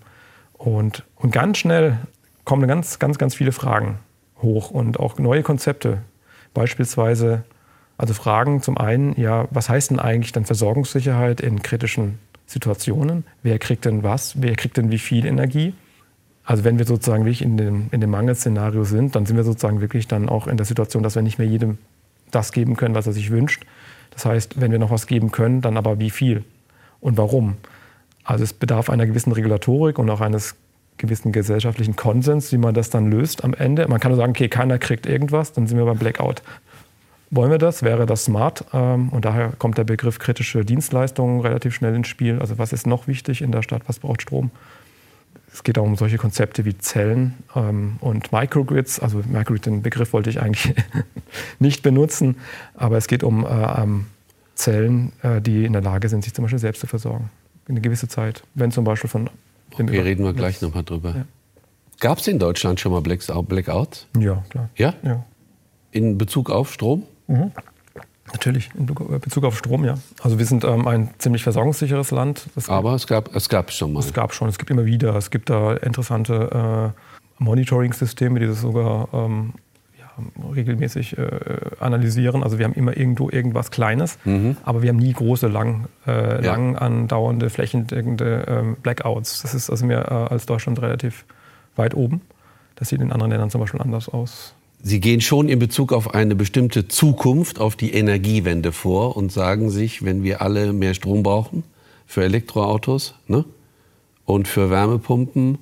Und, 0.53 1.03
und 1.17 1.31
ganz 1.31 1.57
schnell 1.57 1.97
kommen 2.45 2.65
ganz, 2.65 2.97
ganz, 2.97 3.17
ganz 3.17 3.35
viele 3.35 3.51
Fragen 3.51 3.99
hoch 4.41 4.71
und 4.71 5.01
auch 5.01 5.19
neue 5.19 5.43
Konzepte. 5.43 6.01
Beispielsweise, 6.53 7.43
also 7.97 8.13
Fragen 8.13 8.61
zum 8.61 8.77
einen, 8.77 9.19
ja, 9.19 9.49
was 9.51 9.67
heißt 9.67 9.91
denn 9.91 9.99
eigentlich 9.99 10.31
dann 10.31 10.45
Versorgungssicherheit 10.45 11.41
in 11.41 11.61
kritischen 11.61 12.19
Situationen? 12.45 13.25
Wer 13.41 13.59
kriegt 13.59 13.83
denn 13.83 14.01
was? 14.01 14.41
Wer 14.41 14.55
kriegt 14.55 14.77
denn 14.77 14.91
wie 14.91 14.97
viel 14.99 15.25
Energie? 15.25 15.73
Also 16.45 16.63
wenn 16.63 16.77
wir 16.77 16.85
sozusagen 16.85 17.23
wirklich 17.23 17.41
in 17.41 17.57
dem, 17.57 17.88
in 17.91 18.01
dem 18.01 18.09
Mangelszenario 18.09 18.83
sind, 18.83 19.15
dann 19.15 19.25
sind 19.25 19.38
wir 19.38 19.43
sozusagen 19.43 19.81
wirklich 19.81 20.07
dann 20.07 20.27
auch 20.27 20.47
in 20.47 20.57
der 20.57 20.65
Situation, 20.65 21.03
dass 21.03 21.15
wir 21.15 21.21
nicht 21.21 21.38
mehr 21.38 21.47
jedem 21.47 21.77
das 22.31 22.51
geben 22.51 22.75
können, 22.75 22.95
was 22.95 23.07
er 23.07 23.13
sich 23.13 23.31
wünscht. 23.31 23.65
Das 24.12 24.25
heißt, 24.25 24.59
wenn 24.59 24.71
wir 24.71 24.79
noch 24.79 24.91
was 24.91 25.07
geben 25.07 25.31
können, 25.31 25.62
dann 25.62 25.77
aber 25.77 26.00
wie 26.00 26.09
viel 26.09 26.43
und 27.00 27.17
warum? 27.17 27.55
Also 28.23 28.43
es 28.43 28.53
bedarf 28.53 28.89
einer 28.89 29.05
gewissen 29.05 29.31
Regulatorik 29.31 30.00
und 30.00 30.09
auch 30.09 30.21
eines 30.21 30.55
gewissen 30.97 31.31
gesellschaftlichen 31.31 31.95
Konsens, 31.95 32.51
wie 32.51 32.57
man 32.57 32.73
das 32.73 32.89
dann 32.89 33.09
löst 33.09 33.43
am 33.43 33.53
Ende. 33.53 33.88
Man 33.88 34.00
kann 34.00 34.12
nur 34.12 34.17
sagen, 34.17 34.31
okay, 34.31 34.47
keiner 34.47 34.77
kriegt 34.77 35.05
irgendwas, 35.05 35.53
dann 35.53 35.67
sind 35.67 35.77
wir 35.77 35.85
beim 35.85 35.97
Blackout. 35.97 36.41
Wollen 37.31 37.50
wir 37.50 37.57
das? 37.57 37.81
Wäre 37.81 38.05
das 38.05 38.25
smart? 38.25 38.63
Ähm, 38.73 39.09
und 39.09 39.25
daher 39.25 39.53
kommt 39.57 39.77
der 39.77 39.85
Begriff 39.85 40.19
kritische 40.19 40.63
Dienstleistungen 40.63 41.41
relativ 41.41 41.73
schnell 41.73 41.95
ins 41.95 42.07
Spiel. 42.07 42.39
Also 42.39 42.59
was 42.59 42.73
ist 42.73 42.85
noch 42.85 43.07
wichtig 43.07 43.41
in 43.41 43.51
der 43.51 43.63
Stadt? 43.63 43.81
Was 43.88 44.00
braucht 44.00 44.21
Strom? 44.21 44.51
Es 45.53 45.63
geht 45.63 45.77
auch 45.77 45.83
um 45.83 45.95
solche 45.95 46.17
Konzepte 46.17 46.65
wie 46.65 46.77
Zellen 46.79 47.36
ähm, 47.55 47.98
und 48.01 48.31
Microgrids. 48.31 49.00
Also 49.00 49.22
Microgrid, 49.25 49.67
den 49.67 49.81
Begriff 49.83 50.12
wollte 50.12 50.31
ich 50.31 50.41
eigentlich 50.41 50.74
nicht 51.60 51.83
benutzen, 51.83 52.38
aber 52.74 52.98
es 52.98 53.07
geht 53.07 53.24
um 53.24 53.45
äh, 53.45 53.86
Zellen, 54.55 55.13
äh, 55.22 55.41
die 55.41 55.65
in 55.65 55.74
der 55.74 55.81
Lage 55.81 56.10
sind, 56.10 56.24
sich 56.24 56.33
zum 56.33 56.43
Beispiel 56.43 56.60
selbst 56.60 56.81
zu 56.81 56.88
versorgen. 56.88 57.29
In 57.67 57.75
eine 57.75 57.81
gewisse 57.81 58.07
Zeit. 58.07 58.43
Wenn 58.55 58.72
zum 58.72 58.83
Beispiel 58.83 59.10
von... 59.10 59.29
Okay, 59.72 60.00
reden 60.01 60.25
wir 60.25 60.33
gleich 60.33 60.62
nochmal 60.62 60.83
drüber. 60.83 61.15
Ja. 61.15 61.25
Gab 62.00 62.17
es 62.17 62.27
in 62.27 62.39
Deutschland 62.39 62.79
schon 62.79 62.91
mal 62.91 63.01
Blackouts? 63.01 64.07
Ja, 64.19 64.43
klar. 64.50 64.69
Ja? 64.75 64.93
Ja. 65.03 65.24
In 65.91 66.17
Bezug 66.17 66.50
auf 66.50 66.74
Strom? 66.74 67.03
Mhm. 67.27 67.51
Natürlich, 68.32 68.70
in 68.77 68.86
Bezug 68.86 69.44
auf 69.44 69.58
Strom, 69.58 69.84
ja. 69.84 69.96
Also 70.22 70.39
wir 70.39 70.46
sind 70.46 70.63
ähm, 70.63 70.88
ein 70.88 71.10
ziemlich 71.18 71.44
versorgungssicheres 71.44 72.12
Land. 72.12 72.48
Das 72.56 72.70
Aber 72.70 72.94
es 72.94 73.06
gab 73.06 73.36
es 73.36 73.50
gab 73.50 73.72
schon 73.72 73.94
mal. 73.94 74.00
Es 74.00 74.13
gab 74.13 74.34
schon, 74.34 74.48
es 74.48 74.58
gibt 74.58 74.72
immer 74.72 74.86
wieder. 74.86 75.15
Es 75.15 75.30
gibt 75.30 75.50
da 75.50 75.74
interessante 75.74 76.94
äh, 76.94 77.44
Monitoring-Systeme, 77.44 78.39
die 78.39 78.48
das 78.48 78.62
sogar 78.62 79.10
ähm, 79.12 79.53
ja, 80.00 80.10
regelmäßig 80.53 81.18
äh, 81.18 81.27
analysieren. 81.82 82.44
Also 82.44 82.60
wir 82.60 82.65
haben 82.65 82.74
immer 82.74 82.96
irgendwo 82.96 83.30
irgendwas 83.30 83.72
Kleines, 83.72 84.18
mhm. 84.24 84.56
aber 84.63 84.82
wir 84.82 84.89
haben 84.89 84.98
nie 84.98 85.13
große, 85.13 85.48
lang, 85.48 85.88
äh, 86.08 86.44
ja. 86.44 86.51
lang 86.53 86.77
andauernde, 86.77 87.50
flächendeckende 87.50 88.46
ähm, 88.48 88.77
Blackouts. 88.82 89.42
Das 89.42 89.53
ist 89.53 89.70
also 89.70 89.86
mehr 89.86 90.10
äh, 90.10 90.34
als 90.34 90.46
Deutschland 90.46 90.82
relativ 90.82 91.25
weit 91.75 91.94
oben. 91.94 92.22
Das 92.75 92.88
sieht 92.88 93.01
in 93.01 93.12
anderen 93.12 93.32
Ländern 93.32 93.50
zum 93.50 93.60
Beispiel 93.60 93.82
anders 93.82 94.08
aus. 94.08 94.56
Sie 94.85 94.99
gehen 94.99 95.21
schon 95.21 95.47
in 95.47 95.59
Bezug 95.59 95.93
auf 95.93 96.13
eine 96.13 96.35
bestimmte 96.35 96.89
Zukunft, 96.89 97.61
auf 97.61 97.77
die 97.77 97.93
Energiewende 97.93 98.73
vor 98.73 99.15
und 99.15 99.31
sagen 99.31 99.69
sich, 99.69 100.03
wenn 100.03 100.23
wir 100.23 100.41
alle 100.41 100.73
mehr 100.73 100.93
Strom 100.93 101.23
brauchen 101.23 101.63
für 102.05 102.25
Elektroautos 102.25 103.15
ne, 103.27 103.45
und 104.25 104.45
für 104.45 104.69
Wärmepumpen, 104.69 105.57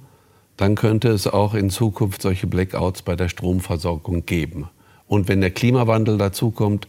dann 0.57 0.73
könnte 0.73 1.09
es 1.09 1.27
auch 1.27 1.53
in 1.53 1.69
Zukunft 1.69 2.23
solche 2.23 2.47
Blackouts 2.47 3.03
bei 3.03 3.15
der 3.15 3.29
Stromversorgung 3.29 4.25
geben. 4.25 4.69
Und 5.07 5.27
wenn 5.27 5.41
der 5.41 5.51
Klimawandel 5.51 6.17
dazukommt, 6.17 6.87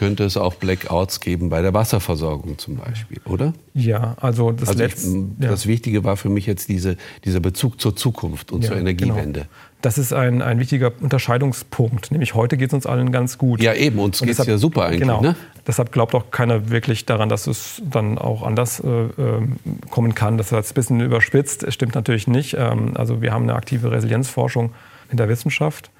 könnte 0.00 0.24
es 0.24 0.38
auch 0.38 0.54
Blackouts 0.54 1.20
geben 1.20 1.50
bei 1.50 1.60
der 1.60 1.74
Wasserversorgung 1.74 2.56
zum 2.56 2.76
Beispiel, 2.76 3.20
oder? 3.26 3.52
Ja, 3.74 4.16
also 4.18 4.50
das 4.50 4.70
also 4.70 4.82
ich, 4.82 4.94
Das 5.38 5.66
Wichtige 5.66 6.04
war 6.04 6.16
für 6.16 6.30
mich 6.30 6.46
jetzt 6.46 6.70
diese, 6.70 6.96
dieser 7.26 7.40
Bezug 7.40 7.78
zur 7.82 7.94
Zukunft 7.94 8.50
und 8.50 8.62
ja, 8.62 8.70
zur 8.70 8.78
Energiewende. 8.78 9.40
Genau. 9.40 9.52
Das 9.82 9.98
ist 9.98 10.14
ein, 10.14 10.40
ein 10.40 10.58
wichtiger 10.58 10.90
Unterscheidungspunkt. 11.02 12.12
Nämlich 12.12 12.34
heute 12.34 12.56
geht 12.56 12.70
es 12.70 12.74
uns 12.74 12.86
allen 12.86 13.12
ganz 13.12 13.36
gut. 13.36 13.62
Ja, 13.62 13.74
eben, 13.74 13.98
uns 13.98 14.22
geht 14.22 14.38
es 14.38 14.46
ja 14.46 14.56
super 14.56 14.86
eigentlich. 14.86 15.00
Genau. 15.00 15.20
Ne? 15.20 15.36
Deshalb 15.66 15.92
glaubt 15.92 16.14
auch 16.14 16.30
keiner 16.30 16.70
wirklich 16.70 17.04
daran, 17.04 17.28
dass 17.28 17.46
es 17.46 17.82
dann 17.84 18.16
auch 18.16 18.42
anders 18.42 18.80
äh, 18.80 18.86
ähm, 18.88 19.56
kommen 19.90 20.14
kann. 20.14 20.38
Das 20.38 20.46
ist 20.46 20.52
jetzt 20.52 20.70
ein 20.70 20.74
bisschen 20.76 21.00
überspitzt. 21.00 21.62
Es 21.62 21.74
stimmt 21.74 21.94
natürlich 21.94 22.26
nicht. 22.26 22.56
Ähm, 22.58 22.92
also 22.94 23.20
wir 23.20 23.34
haben 23.34 23.42
eine 23.42 23.54
aktive 23.54 23.90
Resilienzforschung 23.90 24.72
in 25.10 25.18
der 25.18 25.28
Wissenschaft. 25.28 25.90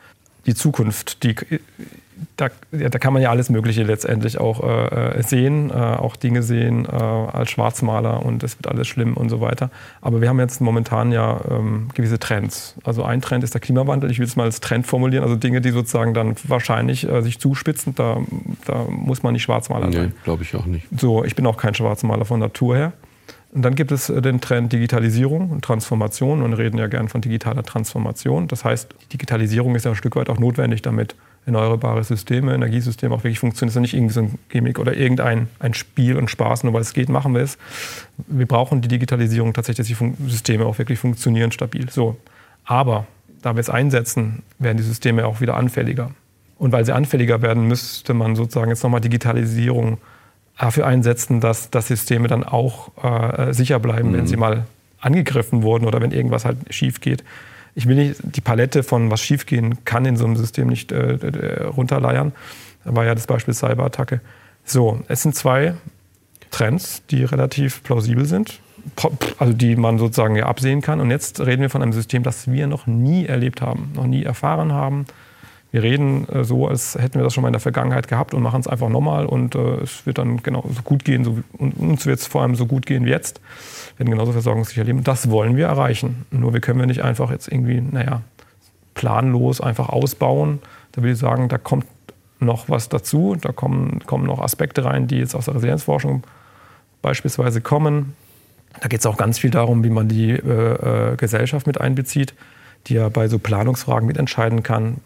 Die 0.46 0.54
Zukunft, 0.54 1.22
die 1.22 1.34
da, 2.36 2.48
da, 2.70 2.98
kann 2.98 3.12
man 3.12 3.22
ja 3.22 3.30
alles 3.30 3.50
Mögliche 3.50 3.82
letztendlich 3.82 4.38
auch 4.38 4.62
äh, 4.62 5.18
äh, 5.18 5.22
sehen, 5.22 5.70
äh, 5.70 5.74
auch 5.74 6.16
Dinge 6.16 6.42
sehen 6.42 6.86
äh, 6.86 6.88
als 6.88 7.50
Schwarzmaler 7.50 8.24
und 8.24 8.42
es 8.42 8.58
wird 8.58 8.68
alles 8.68 8.88
schlimm 8.88 9.16
und 9.16 9.28
so 9.28 9.40
weiter. 9.40 9.70
Aber 10.00 10.20
wir 10.20 10.28
haben 10.28 10.38
jetzt 10.38 10.60
momentan 10.60 11.12
ja 11.12 11.40
ähm, 11.50 11.88
gewisse 11.94 12.18
Trends. 12.18 12.74
Also 12.84 13.04
ein 13.04 13.20
Trend 13.20 13.44
ist 13.44 13.54
der 13.54 13.60
Klimawandel. 13.60 14.10
Ich 14.10 14.18
will 14.18 14.26
es 14.26 14.36
mal 14.36 14.44
als 14.44 14.60
Trend 14.60 14.86
formulieren. 14.86 15.22
Also 15.22 15.36
Dinge, 15.36 15.60
die 15.60 15.70
sozusagen 15.70 16.14
dann 16.14 16.36
wahrscheinlich 16.44 17.08
äh, 17.08 17.22
sich 17.22 17.38
zuspitzen. 17.38 17.94
Da, 17.94 18.18
da, 18.66 18.84
muss 18.88 19.22
man 19.22 19.32
nicht 19.32 19.42
Schwarzmaler 19.42 19.86
nee, 19.86 19.96
sein. 19.96 20.14
glaube 20.24 20.42
ich 20.42 20.54
auch 20.54 20.66
nicht. 20.66 20.86
So, 20.96 21.24
ich 21.24 21.34
bin 21.34 21.46
auch 21.46 21.56
kein 21.56 21.74
Schwarzmaler 21.74 22.24
von 22.24 22.40
Natur 22.40 22.76
her. 22.76 22.92
Und 23.52 23.62
dann 23.62 23.74
gibt 23.74 23.90
es 23.90 24.08
äh, 24.08 24.22
den 24.22 24.40
Trend 24.40 24.72
Digitalisierung 24.72 25.50
und 25.50 25.64
Transformation. 25.64 26.42
Und 26.42 26.52
reden 26.52 26.78
ja 26.78 26.86
gern 26.86 27.08
von 27.08 27.20
digitaler 27.20 27.62
Transformation. 27.62 28.48
Das 28.48 28.64
heißt, 28.64 28.94
Digitalisierung 29.12 29.74
ist 29.74 29.84
ja 29.84 29.92
ein 29.92 29.96
Stück 29.96 30.16
weit 30.16 30.30
auch 30.30 30.38
notwendig, 30.38 30.82
damit 30.82 31.16
erneuerbare 31.46 32.04
Systeme, 32.04 32.54
Energiesysteme 32.54 33.14
auch 33.14 33.24
wirklich 33.24 33.38
funktionieren. 33.38 33.68
Das 33.68 33.72
ist 33.72 33.76
ja 33.76 33.80
nicht 33.80 33.94
irgendwie 33.94 34.14
so 34.14 34.20
ein 34.20 34.38
Gimmick 34.50 34.78
oder 34.78 34.94
irgendein 34.94 35.48
ein 35.58 35.74
Spiel 35.74 36.16
und 36.16 36.30
Spaß, 36.30 36.64
nur 36.64 36.74
weil 36.74 36.82
es 36.82 36.92
geht, 36.92 37.08
machen 37.08 37.34
wir 37.34 37.42
es. 37.42 37.58
Wir 38.28 38.46
brauchen 38.46 38.82
die 38.82 38.88
Digitalisierung 38.88 39.52
tatsächlich, 39.52 39.88
dass 39.88 39.98
die 39.98 40.30
Systeme 40.30 40.66
auch 40.66 40.78
wirklich 40.78 40.98
funktionieren 40.98 41.50
stabil. 41.50 41.90
So. 41.90 42.16
Aber 42.64 43.06
da 43.42 43.56
wir 43.56 43.60
es 43.60 43.70
einsetzen, 43.70 44.42
werden 44.58 44.76
die 44.76 44.82
Systeme 44.82 45.26
auch 45.26 45.40
wieder 45.40 45.56
anfälliger. 45.56 46.10
Und 46.58 46.72
weil 46.72 46.84
sie 46.84 46.92
anfälliger 46.92 47.40
werden, 47.40 47.66
müsste 47.66 48.12
man 48.12 48.36
sozusagen 48.36 48.70
jetzt 48.70 48.82
nochmal 48.82 49.00
Digitalisierung 49.00 49.98
dafür 50.60 50.86
einsetzen, 50.86 51.40
dass, 51.40 51.70
dass 51.70 51.88
Systeme 51.88 52.28
dann 52.28 52.44
auch 52.44 52.90
äh, 53.02 53.52
sicher 53.52 53.78
bleiben, 53.78 54.10
mhm. 54.10 54.14
wenn 54.14 54.26
sie 54.26 54.36
mal 54.36 54.64
angegriffen 55.00 55.62
wurden 55.62 55.86
oder 55.86 56.00
wenn 56.00 56.12
irgendwas 56.12 56.44
halt 56.44 56.58
schief 56.70 57.00
geht 57.00 57.24
ich 57.74 57.86
will 57.86 57.96
nicht 57.96 58.20
die 58.22 58.40
Palette 58.40 58.82
von 58.82 59.10
was 59.10 59.20
schiefgehen 59.20 59.84
kann 59.84 60.04
in 60.04 60.16
so 60.16 60.24
einem 60.24 60.36
System 60.36 60.68
nicht 60.68 60.92
äh, 60.92 61.64
runterleiern. 61.64 62.32
Da 62.84 62.96
war 62.96 63.04
ja 63.04 63.14
das 63.14 63.26
Beispiel 63.26 63.54
Cyberattacke. 63.54 64.20
So, 64.64 65.00
es 65.08 65.22
sind 65.22 65.34
zwei 65.34 65.74
Trends, 66.50 67.02
die 67.10 67.24
relativ 67.24 67.82
plausibel 67.82 68.24
sind, 68.26 68.60
also 69.38 69.52
die 69.52 69.76
man 69.76 69.98
sozusagen 69.98 70.36
ja 70.36 70.46
absehen 70.46 70.80
kann. 70.80 71.00
Und 71.00 71.10
jetzt 71.10 71.40
reden 71.40 71.62
wir 71.62 71.70
von 71.70 71.82
einem 71.82 71.92
System, 71.92 72.22
das 72.22 72.50
wir 72.50 72.66
noch 72.66 72.86
nie 72.86 73.26
erlebt 73.26 73.60
haben, 73.60 73.92
noch 73.94 74.06
nie 74.06 74.24
erfahren 74.24 74.72
haben. 74.72 75.06
Wir 75.72 75.82
reden 75.82 76.28
äh, 76.28 76.44
so, 76.44 76.66
als 76.66 76.96
hätten 76.96 77.14
wir 77.14 77.22
das 77.22 77.34
schon 77.34 77.42
mal 77.42 77.48
in 77.48 77.52
der 77.54 77.60
Vergangenheit 77.60 78.08
gehabt 78.08 78.34
und 78.34 78.42
machen 78.42 78.60
es 78.60 78.66
einfach 78.66 78.88
nochmal 78.88 79.26
und 79.26 79.54
äh, 79.54 79.82
es 79.82 80.04
wird 80.06 80.18
dann 80.18 80.42
genau 80.42 80.64
so 80.68 80.82
gut 80.82 81.04
gehen, 81.04 81.24
so, 81.24 81.38
und 81.58 81.72
uns 81.78 82.06
wird 82.06 82.18
es 82.18 82.26
vor 82.26 82.42
allem 82.42 82.54
so 82.54 82.66
gut 82.66 82.86
gehen 82.86 83.04
wie 83.04 83.10
jetzt 83.10 83.40
werden 84.00 84.10
genauso 84.10 84.32
versorgungssicher 84.32 84.82
leben. 84.82 85.04
Das 85.04 85.30
wollen 85.30 85.56
wir 85.56 85.66
erreichen. 85.66 86.24
Nur 86.30 86.54
wir 86.54 86.60
können 86.60 86.80
wir 86.80 86.86
nicht 86.86 87.04
einfach 87.04 87.30
jetzt 87.30 87.48
irgendwie, 87.48 87.82
naja, 87.82 88.22
planlos 88.94 89.60
einfach 89.60 89.90
ausbauen. 89.90 90.60
Da 90.92 91.02
will 91.02 91.12
ich 91.12 91.18
sagen, 91.18 91.50
da 91.50 91.58
kommt 91.58 91.84
noch 92.38 92.70
was 92.70 92.88
dazu. 92.88 93.36
Da 93.38 93.52
kommen, 93.52 94.00
kommen 94.06 94.24
noch 94.24 94.40
Aspekte 94.40 94.86
rein, 94.86 95.06
die 95.06 95.18
jetzt 95.18 95.34
aus 95.34 95.44
der 95.44 95.54
Resilienzforschung 95.54 96.22
beispielsweise 97.02 97.60
kommen. 97.60 98.14
Da 98.80 98.88
geht 98.88 99.00
es 99.00 99.06
auch 99.06 99.18
ganz 99.18 99.38
viel 99.38 99.50
darum, 99.50 99.84
wie 99.84 99.90
man 99.90 100.08
die 100.08 100.30
äh, 100.30 101.12
äh, 101.12 101.16
Gesellschaft 101.16 101.66
mit 101.66 101.78
einbezieht, 101.78 102.34
die 102.86 102.94
ja 102.94 103.10
bei 103.10 103.28
so 103.28 103.38
Planungsfragen 103.38 104.06
mitentscheiden 104.06 104.62
kann. 104.62 104.96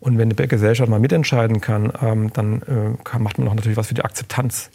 Und 0.00 0.16
wenn 0.16 0.30
die 0.30 0.48
Gesellschaft 0.48 0.88
mal 0.88 0.98
mitentscheiden 0.98 1.60
kann, 1.60 1.92
ähm, 2.00 2.32
dann 2.32 2.62
äh, 2.62 3.04
kann, 3.04 3.22
macht 3.22 3.38
man 3.38 3.48
auch 3.48 3.54
natürlich 3.54 3.76
was 3.76 3.88
für 3.88 3.94
die 3.94 4.02
Akzeptanz, 4.02 4.70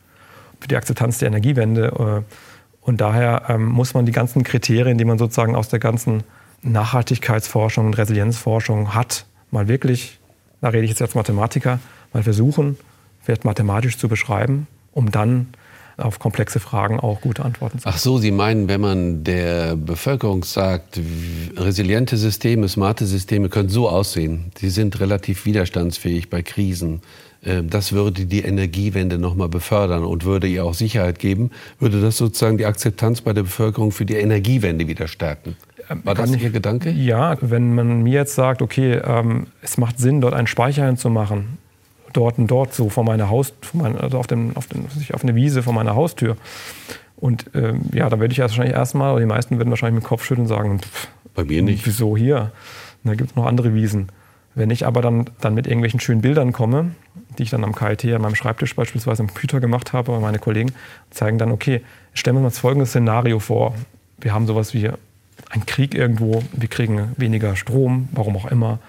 für 0.59 0.67
die 0.67 0.75
Akzeptanz 0.75 1.17
der 1.17 1.27
Energiewende. 1.27 2.23
Äh, 2.25 2.33
und 2.81 3.01
daher 3.01 3.43
ähm, 3.49 3.65
muss 3.65 3.95
man 3.95 4.05
die 4.05 4.11
ganzen 4.11 4.43
Kriterien, 4.43 4.99
die 4.99 5.05
man 5.05 5.17
sozusagen 5.17 5.55
aus 5.55 5.69
der 5.69 5.79
ganzen 5.79 6.23
Nachhaltigkeitsforschung 6.61 7.87
und 7.87 7.97
Resilienzforschung 7.97 8.93
hat, 8.93 9.25
mal 9.49 9.67
wirklich, 9.67 10.19
da 10.61 10.69
rede 10.69 10.83
ich 10.83 10.91
jetzt 10.91 11.01
als 11.01 11.15
Mathematiker, 11.15 11.79
mal 12.13 12.21
versuchen, 12.21 12.77
vielleicht 13.21 13.45
mathematisch 13.45 13.97
zu 13.97 14.07
beschreiben, 14.07 14.67
um 14.91 15.11
dann 15.11 15.47
auf 15.97 16.19
komplexe 16.19 16.59
Fragen 16.59 16.99
auch 16.99 17.21
gute 17.21 17.43
Antworten 17.43 17.79
zu 17.79 17.83
geben. 17.83 17.95
Ach 17.95 17.99
so, 17.99 18.17
Sie 18.17 18.31
meinen, 18.31 18.67
wenn 18.67 18.81
man 18.81 19.23
der 19.23 19.75
Bevölkerung 19.75 20.43
sagt, 20.43 20.99
resiliente 21.57 22.17
Systeme, 22.17 22.67
smarte 22.67 23.05
Systeme 23.05 23.49
können 23.49 23.69
so 23.69 23.89
aussehen, 23.89 24.51
sie 24.57 24.69
sind 24.69 24.99
relativ 24.99 25.45
widerstandsfähig 25.45 26.29
bei 26.29 26.41
Krisen, 26.41 27.01
äh, 27.45 27.63
das 27.63 27.93
würde 27.93 28.25
die 28.25 28.41
Energiewende 28.41 29.17
noch 29.17 29.35
mal 29.35 29.49
befördern 29.49 30.03
und 30.03 30.25
würde 30.25 30.47
ihr 30.47 30.65
auch 30.65 30.73
Sicherheit 30.73 31.19
geben, 31.19 31.51
würde 31.79 32.01
das 32.01 32.17
sozusagen 32.17 32.57
die 32.57 32.65
Akzeptanz 32.65 33.21
bei 33.21 33.33
der 33.33 33.43
Bevölkerung 33.43 33.91
für 33.91 34.05
die 34.05 34.15
Energiewende 34.15 34.87
wieder 34.87 35.07
stärken. 35.07 35.55
Ähm, 35.89 36.01
War 36.03 36.15
das 36.15 36.35
Ihr 36.35 36.49
Gedanke? 36.49 36.89
Ja, 36.91 37.37
wenn 37.41 37.75
man 37.75 38.03
mir 38.03 38.13
jetzt 38.13 38.35
sagt, 38.35 38.61
okay, 38.61 38.95
ähm, 39.05 39.47
es 39.61 39.77
macht 39.77 39.99
Sinn, 39.99 40.21
dort 40.21 40.33
einen 40.33 40.47
Speicher 40.47 40.85
hinzumachen, 40.85 41.57
dort 42.15 42.37
und 42.37 42.47
dort, 42.47 42.73
so 42.73 42.89
vor 42.89 43.03
meiner 43.03 43.29
Haus, 43.29 43.53
vor 43.61 43.81
mein, 43.81 43.97
also 43.97 44.17
auf, 44.17 44.27
dem, 44.27 44.55
auf, 44.55 44.67
dem, 44.67 44.85
auf 45.13 45.23
eine 45.23 45.35
Wiese 45.35 45.63
vor 45.63 45.73
meiner 45.73 45.95
Haustür. 45.95 46.37
Und 47.17 47.45
ähm, 47.53 47.81
ja, 47.93 48.09
da 48.09 48.19
würde 48.19 48.31
ich 48.31 48.39
wahrscheinlich 48.39 48.75
erstmal, 48.75 49.11
oder 49.11 49.21
die 49.21 49.25
meisten 49.25 49.57
würden 49.57 49.69
wahrscheinlich 49.69 49.95
mit 49.95 50.03
dem 50.03 50.07
Kopf 50.07 50.25
schütteln 50.25 50.45
und 50.45 50.49
sagen, 50.49 50.79
pff, 50.79 51.07
bei 51.33 51.43
mir 51.43 51.61
nicht. 51.61 51.85
Wieso 51.85 52.17
hier? 52.17 52.51
Und 53.03 53.11
da 53.11 53.15
gibt 53.15 53.31
es 53.31 53.35
noch 53.35 53.45
andere 53.45 53.73
Wiesen. 53.73 54.09
Wenn 54.55 54.69
ich 54.69 54.85
aber 54.85 55.01
dann, 55.01 55.29
dann 55.41 55.53
mit 55.53 55.67
irgendwelchen 55.67 55.99
schönen 55.99 56.21
Bildern 56.21 56.53
komme, 56.53 56.91
die 57.37 57.43
ich 57.43 57.49
dann 57.49 57.63
am 57.63 57.75
KIT 57.75 58.05
an 58.05 58.21
meinem 58.21 58.35
Schreibtisch 58.35 58.73
beispielsweise 58.75 59.21
am 59.21 59.27
Computer 59.27 59.59
gemacht 59.59 59.91
habe, 59.91 60.13
und 60.13 60.21
meine 60.21 60.39
Kollegen 60.39 60.71
zeigen 61.11 61.37
dann, 61.37 61.51
okay, 61.51 61.81
stellen 62.13 62.37
wir 62.37 62.45
uns 62.45 62.57
folgendes 62.57 62.89
Szenario 62.89 63.39
vor. 63.39 63.75
Wir 64.17 64.33
haben 64.33 64.47
sowas 64.47 64.73
wie 64.73 64.89
einen 65.49 65.65
Krieg 65.65 65.93
irgendwo, 65.93 66.41
wir 66.53 66.69
kriegen 66.69 67.11
weniger 67.17 67.57
Strom, 67.57 68.07
warum 68.13 68.37
auch 68.37 68.45
immer. 68.45 68.79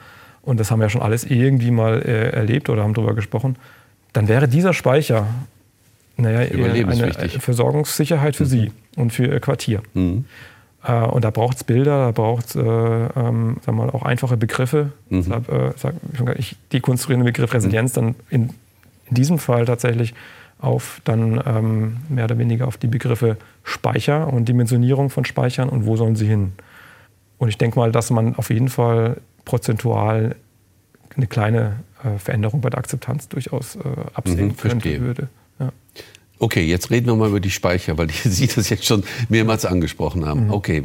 Und 0.46 0.58
das 0.58 0.70
haben 0.70 0.78
wir 0.78 0.86
ja 0.86 0.90
schon 0.90 1.02
alles 1.02 1.24
irgendwie 1.24 1.70
mal 1.70 2.00
äh, 2.00 2.30
erlebt 2.30 2.70
oder 2.70 2.82
haben 2.82 2.94
darüber 2.94 3.14
gesprochen. 3.14 3.56
Dann 4.14 4.28
wäre 4.28 4.48
dieser 4.48 4.72
Speicher 4.72 5.26
naja, 6.16 6.38
eine 6.40 7.28
Versorgungssicherheit 7.28 8.36
für 8.36 8.44
mhm. 8.44 8.48
Sie 8.48 8.72
und 8.96 9.12
für 9.12 9.26
Ihr 9.26 9.40
Quartier. 9.40 9.82
Mhm. 9.92 10.24
Äh, 10.82 10.92
und 10.92 11.24
da 11.24 11.30
braucht 11.30 11.58
es 11.58 11.64
Bilder, 11.64 12.06
da 12.06 12.10
braucht 12.12 12.46
es 12.46 12.56
äh, 12.56 12.60
ähm, 12.60 13.58
auch 13.66 14.02
einfache 14.02 14.38
Begriffe. 14.38 14.92
Mhm. 15.10 15.16
Deshalb, 15.22 15.48
äh, 15.50 15.72
sag, 15.76 15.94
ich 16.38 16.56
dekonstruiere 16.72 17.20
den 17.20 17.26
Begriff 17.26 17.52
Resilienz 17.52 17.94
mhm. 17.96 18.00
dann 18.00 18.14
in 18.30 18.50
in 19.08 19.14
diesem 19.14 19.38
Fall 19.38 19.64
tatsächlich 19.64 20.14
auf 20.58 21.00
dann 21.04 21.40
ähm, 21.46 21.96
mehr 22.08 22.24
oder 22.24 22.38
weniger 22.38 22.66
auf 22.66 22.76
die 22.76 22.86
Begriffe 22.86 23.36
Speicher 23.62 24.32
und 24.32 24.48
Dimensionierung 24.48 25.10
von 25.10 25.24
Speichern 25.24 25.68
und 25.68 25.86
wo 25.86 25.96
sollen 25.96 26.16
sie 26.16 26.26
hin. 26.26 26.52
Und 27.38 27.48
ich 27.48 27.58
denke 27.58 27.78
mal, 27.78 27.92
dass 27.92 28.10
man 28.10 28.36
auf 28.36 28.50
jeden 28.50 28.68
Fall 28.68 29.18
prozentual 29.46 30.36
eine 31.16 31.26
kleine 31.26 31.80
äh, 32.04 32.18
Veränderung 32.18 32.60
bei 32.60 32.68
der 32.68 32.78
Akzeptanz 32.78 33.28
durchaus 33.28 33.76
äh, 33.76 33.80
absehen 34.12 34.48
mhm, 34.48 34.56
könnte, 34.58 35.00
würde. 35.00 35.28
Ja. 35.58 35.72
Okay, 36.38 36.64
jetzt 36.66 36.90
reden 36.90 37.06
wir 37.06 37.16
mal 37.16 37.30
über 37.30 37.40
die 37.40 37.50
Speicher, 37.50 37.96
weil 37.96 38.10
Sie 38.24 38.46
das 38.46 38.68
jetzt 38.68 38.84
schon 38.84 39.02
mehrmals 39.30 39.64
angesprochen 39.64 40.26
haben. 40.26 40.46
Mhm. 40.46 40.52
Okay, 40.52 40.82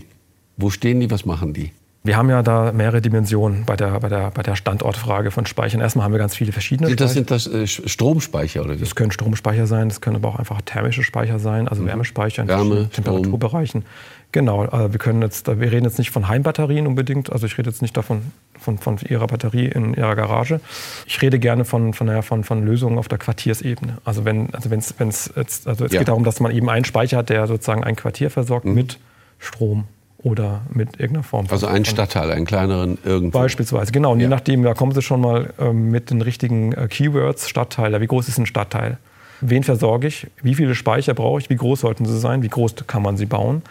wo 0.55 0.69
stehen 0.69 1.01
die, 1.01 1.11
was 1.11 1.25
machen 1.25 1.53
die? 1.53 1.71
Wir 2.03 2.17
haben 2.17 2.31
ja 2.31 2.41
da 2.41 2.71
mehrere 2.71 2.99
Dimensionen 2.99 3.63
bei 3.65 3.75
der, 3.75 3.99
bei 3.99 4.09
der, 4.09 4.31
bei 4.31 4.41
der 4.41 4.55
Standortfrage 4.55 5.29
von 5.29 5.45
Speichern. 5.45 5.81
Erstmal 5.81 6.05
haben 6.05 6.13
wir 6.13 6.17
ganz 6.17 6.35
viele 6.35 6.51
verschiedene 6.51 6.95
das, 6.95 7.13
Sind 7.13 7.29
das 7.29 7.45
äh, 7.45 7.67
Stromspeicher 7.67 8.63
oder 8.63 8.75
wie? 8.75 8.79
Das 8.79 8.95
können 8.95 9.11
Stromspeicher 9.11 9.67
sein, 9.67 9.89
das 9.89 10.01
können 10.01 10.15
aber 10.15 10.29
auch 10.29 10.39
einfach 10.39 10.61
thermische 10.63 11.03
Speicher 11.03 11.37
sein, 11.37 11.67
also 11.67 11.83
mhm. 11.83 11.87
Wärmespeicher 11.87 12.41
in 12.41 12.47
Wärme, 12.47 12.89
Temperaturbereichen. 12.89 13.85
Genau, 14.31 14.63
also 14.63 14.93
wir, 14.93 14.99
können 14.99 15.21
jetzt, 15.21 15.47
wir 15.47 15.71
reden 15.71 15.83
jetzt 15.83 15.97
nicht 15.97 16.11
von 16.11 16.27
Heimbatterien 16.27 16.87
unbedingt, 16.87 17.31
also 17.31 17.45
ich 17.45 17.57
rede 17.57 17.69
jetzt 17.69 17.81
nicht 17.81 17.97
davon, 17.97 18.21
von, 18.57 18.77
von 18.77 18.97
Ihrer 19.07 19.27
Batterie 19.27 19.65
in 19.65 19.93
Ihrer 19.93 20.15
Garage. 20.15 20.61
Ich 21.05 21.21
rede 21.21 21.37
gerne 21.37 21.65
von, 21.65 21.93
von, 21.93 22.07
ja, 22.07 22.21
von, 22.21 22.43
von 22.43 22.65
Lösungen 22.65 22.97
auf 22.97 23.09
der 23.09 23.17
Quartiersebene. 23.17 23.97
Also 24.05 24.23
wenn 24.23 24.53
also 24.53 24.69
wenn's, 24.69 24.95
wenn's 24.97 25.31
jetzt, 25.35 25.67
also 25.67 25.85
es 25.85 25.91
ja. 25.91 25.99
geht 25.99 26.07
darum, 26.07 26.23
dass 26.23 26.39
man 26.39 26.51
eben 26.51 26.69
einen 26.69 26.85
Speicher 26.85 27.17
hat, 27.17 27.29
der 27.29 27.45
sozusagen 27.47 27.83
ein 27.83 27.95
Quartier 27.95 28.29
versorgt 28.29 28.65
mhm. 28.65 28.75
mit 28.75 28.99
Strom 29.39 29.85
oder 30.19 30.61
mit 30.71 30.99
irgendeiner 30.99 31.23
Form. 31.23 31.47
Also 31.49 31.67
einen 31.67 31.83
Stadtteil, 31.83 32.31
einen 32.31 32.45
kleineren 32.45 32.99
irgendwo. 33.03 33.39
Beispielsweise, 33.39 33.91
genau. 33.91 34.13
Und 34.13 34.19
ja. 34.19 34.25
je 34.25 34.29
nachdem, 34.29 34.63
da 34.63 34.73
kommen 34.73 34.93
Sie 34.93 35.01
schon 35.01 35.19
mal 35.19 35.53
ähm, 35.59 35.89
mit 35.89 36.09
den 36.09 36.21
richtigen 36.21 36.73
äh, 36.73 36.87
Keywords, 36.87 37.49
Stadtteil. 37.49 37.99
Wie 37.99 38.07
groß 38.07 38.27
ist 38.27 38.37
ein 38.37 38.45
Stadtteil? 38.45 38.97
Wen 39.41 39.63
versorge 39.63 40.07
ich? 40.07 40.27
Wie 40.43 40.53
viele 40.53 40.75
Speicher 40.75 41.15
brauche 41.15 41.41
ich? 41.41 41.49
Wie 41.49 41.55
groß 41.55 41.81
sollten 41.81 42.05
sie 42.05 42.19
sein? 42.19 42.43
Wie 42.43 42.49
groß 42.49 42.75
kann 42.85 43.01
man 43.01 43.17
sie 43.17 43.25
bauen? 43.25 43.63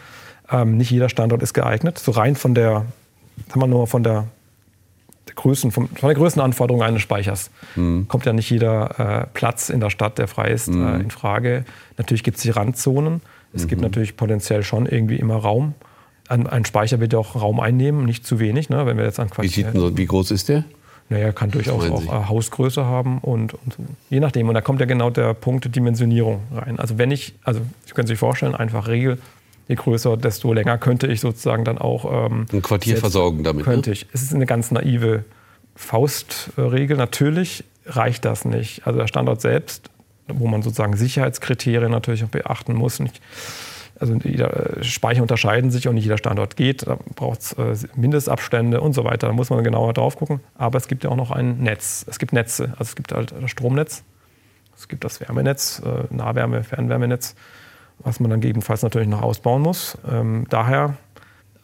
Ähm, 0.50 0.76
nicht 0.76 0.90
jeder 0.90 1.09
Standort 1.09 1.42
ist 1.42 1.54
geeignet. 1.54 1.99
So 1.99 2.12
rein 2.12 2.37
von 2.37 2.54
der, 2.54 2.87
sagen 3.49 3.61
wir 3.61 3.66
nur 3.66 3.87
von 3.87 4.02
der, 4.02 4.26
der 5.28 5.35
Größen, 5.35 5.71
von, 5.71 5.88
von 5.88 6.09
der 6.09 6.16
Größenanforderung 6.16 6.83
eines 6.83 7.02
Speichers 7.02 7.50
mhm. 7.76 8.09
kommt 8.09 8.26
ja 8.26 8.33
nicht 8.33 8.50
jeder 8.50 9.23
äh, 9.23 9.26
Platz 9.33 9.69
in 9.69 9.80
der 9.80 9.90
Stadt, 9.90 10.19
der 10.19 10.28
frei 10.28 10.50
ist, 10.50 10.69
mhm. 10.69 10.87
äh, 10.87 11.00
in 11.00 11.11
Frage. 11.11 11.64
Natürlich 11.99 12.25
gibt 12.25 12.38
es 12.38 12.42
die 12.42 12.50
Randzonen. 12.50 13.21
Es 13.52 13.64
mhm. 13.64 13.69
gibt 13.69 13.83
natürlich 13.83 14.16
potenziell 14.16 14.62
schon 14.62 14.87
irgendwie 14.87 15.16
immer 15.16 15.37
Raum 15.37 15.75
ein, 16.30 16.47
ein 16.47 16.64
Speicher 16.64 17.00
wird 17.00 17.12
ja 17.12 17.19
auch 17.19 17.35
Raum 17.35 17.61
einnehmen, 17.61 18.04
nicht 18.04 18.25
zu 18.25 18.38
wenig. 18.38 18.71
Ne? 18.71 18.87
Wenn 18.87 18.97
wir 18.97 19.04
jetzt 19.04 19.19
an 19.19 19.28
wie, 19.40 19.49
sieht 19.49 19.66
so, 19.75 19.97
wie 19.97 20.07
groß 20.07 20.30
ist 20.30 20.49
der? 20.49 20.64
Naja, 21.09 21.33
kann 21.33 21.50
durchaus 21.50 21.90
auch 21.90 22.04
äh, 22.04 22.28
Hausgröße 22.28 22.85
haben 22.85 23.19
und, 23.19 23.54
und 23.54 23.73
so. 23.73 23.83
je 24.11 24.21
nachdem. 24.21 24.49
Und 24.49 24.54
da 24.54 24.61
kommt 24.61 24.78
ja 24.78 24.87
genau 24.87 25.11
der 25.11 25.35
Punkt 25.35 25.75
Dimensionierung 25.75 26.42
rein. 26.54 26.78
Also 26.78 26.99
wenn 26.99 27.11
ich, 27.11 27.35
also 27.42 27.61
Sie 27.85 27.95
können 27.95 28.07
sich 28.07 28.19
vorstellen, 28.19 28.54
einfach 28.54 28.87
Regel, 28.87 29.19
je 29.71 29.77
größer, 29.77 30.17
desto 30.17 30.53
länger 30.53 30.79
könnte 30.79 31.07
ich 31.07 31.21
sozusagen 31.21 31.65
dann 31.65 31.79
auch 31.79 32.27
ähm, 32.27 32.47
ein 32.53 32.61
Quartier 32.61 32.97
versorgen 32.97 33.45
damit. 33.45 33.65
Ne? 33.67 33.73
Könnte 33.73 33.91
ne? 33.91 33.95
ich. 33.95 34.07
Es 34.12 34.23
ist 34.23 34.35
eine 34.35 34.47
ganz 34.47 34.71
naive 34.73 35.25
Faustregel. 35.77 36.97
Natürlich 36.97 37.65
reicht 37.87 38.25
das 38.25 38.45
nicht. 38.45 38.87
Also 38.87 38.99
der 38.99 39.07
Standort 39.07 39.41
selbst, 39.41 39.89
wo 40.27 40.49
man 40.49 40.62
sozusagen 40.62 40.97
Sicherheitskriterien 40.97 41.91
natürlich 41.91 42.25
auch 42.25 42.29
beachten 42.29 42.75
muss. 42.75 42.99
Nicht, 42.99 43.21
also 44.00 44.15
jeder, 44.25 44.79
äh, 44.79 44.85
Speicher 44.85 45.23
unterscheiden 45.23 45.71
sich 45.71 45.87
und 45.87 45.95
nicht 45.95 46.05
jeder 46.05 46.19
Standort 46.19 46.57
geht. 46.57 46.89
Da 46.89 46.99
braucht 47.15 47.41
es 47.41 47.53
äh, 47.53 47.89
Mindestabstände 47.95 48.81
und 48.81 48.93
so 48.93 49.05
weiter. 49.05 49.29
Da 49.29 49.33
muss 49.33 49.50
man 49.50 49.62
genauer 49.62 49.93
drauf 49.93 50.17
gucken. 50.17 50.41
Aber 50.57 50.79
es 50.79 50.89
gibt 50.89 51.05
ja 51.05 51.11
auch 51.11 51.17
noch 51.17 51.31
ein 51.31 51.59
Netz. 51.59 52.05
Es 52.09 52.19
gibt 52.19 52.33
Netze. 52.33 52.73
Also 52.73 52.91
es 52.91 52.97
gibt 52.97 53.12
halt 53.12 53.33
das 53.41 53.50
Stromnetz, 53.53 54.03
es 54.77 54.89
gibt 54.89 55.05
das 55.05 55.21
Wärmenetz, 55.21 55.81
äh, 55.85 56.12
Nahwärme, 56.12 56.65
Fernwärmenetz, 56.65 57.37
was 58.04 58.21
man 58.21 58.30
dann 58.30 58.40
gegebenenfalls 58.40 58.83
natürlich 58.83 59.09
noch 59.09 59.23
ausbauen 59.23 59.63
muss. 59.63 59.99
Ähm, 60.10 60.47
daher 60.49 60.97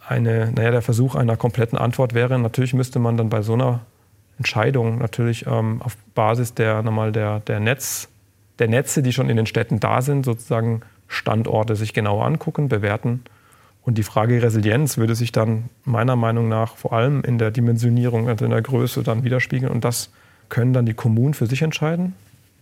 eine, 0.07 0.53
naja, 0.53 0.71
der 0.71 0.83
Versuch 0.83 1.15
einer 1.15 1.37
kompletten 1.37 1.79
Antwort 1.79 2.15
wäre, 2.15 2.39
natürlich 2.39 2.75
müsste 2.75 2.99
man 2.99 3.17
dann 3.17 3.29
bei 3.29 3.43
so 3.43 3.55
einer 3.55 3.81
Entscheidung 4.39 4.99
natürlich 4.99 5.47
ähm, 5.47 5.81
auf 5.83 5.97
Basis 6.15 6.55
der, 6.55 6.83
nochmal 6.83 7.13
der, 7.13 7.41
der, 7.41 7.61
Netz, 7.61 8.09
der 8.59 8.69
Netze, 8.69 9.03
die 9.03 9.13
schon 9.13 9.31
in 9.31 9.37
den 9.37 9.47
Städten 9.47 9.81
da 9.81 10.03
sind, 10.03 10.25
sozusagen 10.25 10.83
Standorte 11.09 11.77
sich 11.77 11.95
genauer 11.95 12.25
angucken, 12.25 12.69
bewerten. 12.69 13.23
Und 13.83 13.99
die 13.99 14.03
Frage 14.03 14.43
Resilienz 14.43 14.99
würde 14.99 15.15
sich 15.15 15.33
dann 15.33 15.71
meiner 15.85 16.17
Meinung 16.17 16.49
nach 16.49 16.77
vor 16.77 16.93
allem 16.93 17.23
in 17.23 17.39
der 17.39 17.51
Dimensionierung, 17.51 18.29
also 18.29 18.45
in 18.45 18.51
der 18.51 18.63
Größe 18.63 19.03
dann 19.03 19.23
widerspiegeln. 19.23 19.73
Und 19.73 19.85
das 19.85 20.11
können 20.49 20.73
dann 20.73 20.87
die 20.87 20.95
Kommunen 20.95 21.35
für 21.35 21.47
sich 21.47 21.63
entscheiden. 21.63 22.15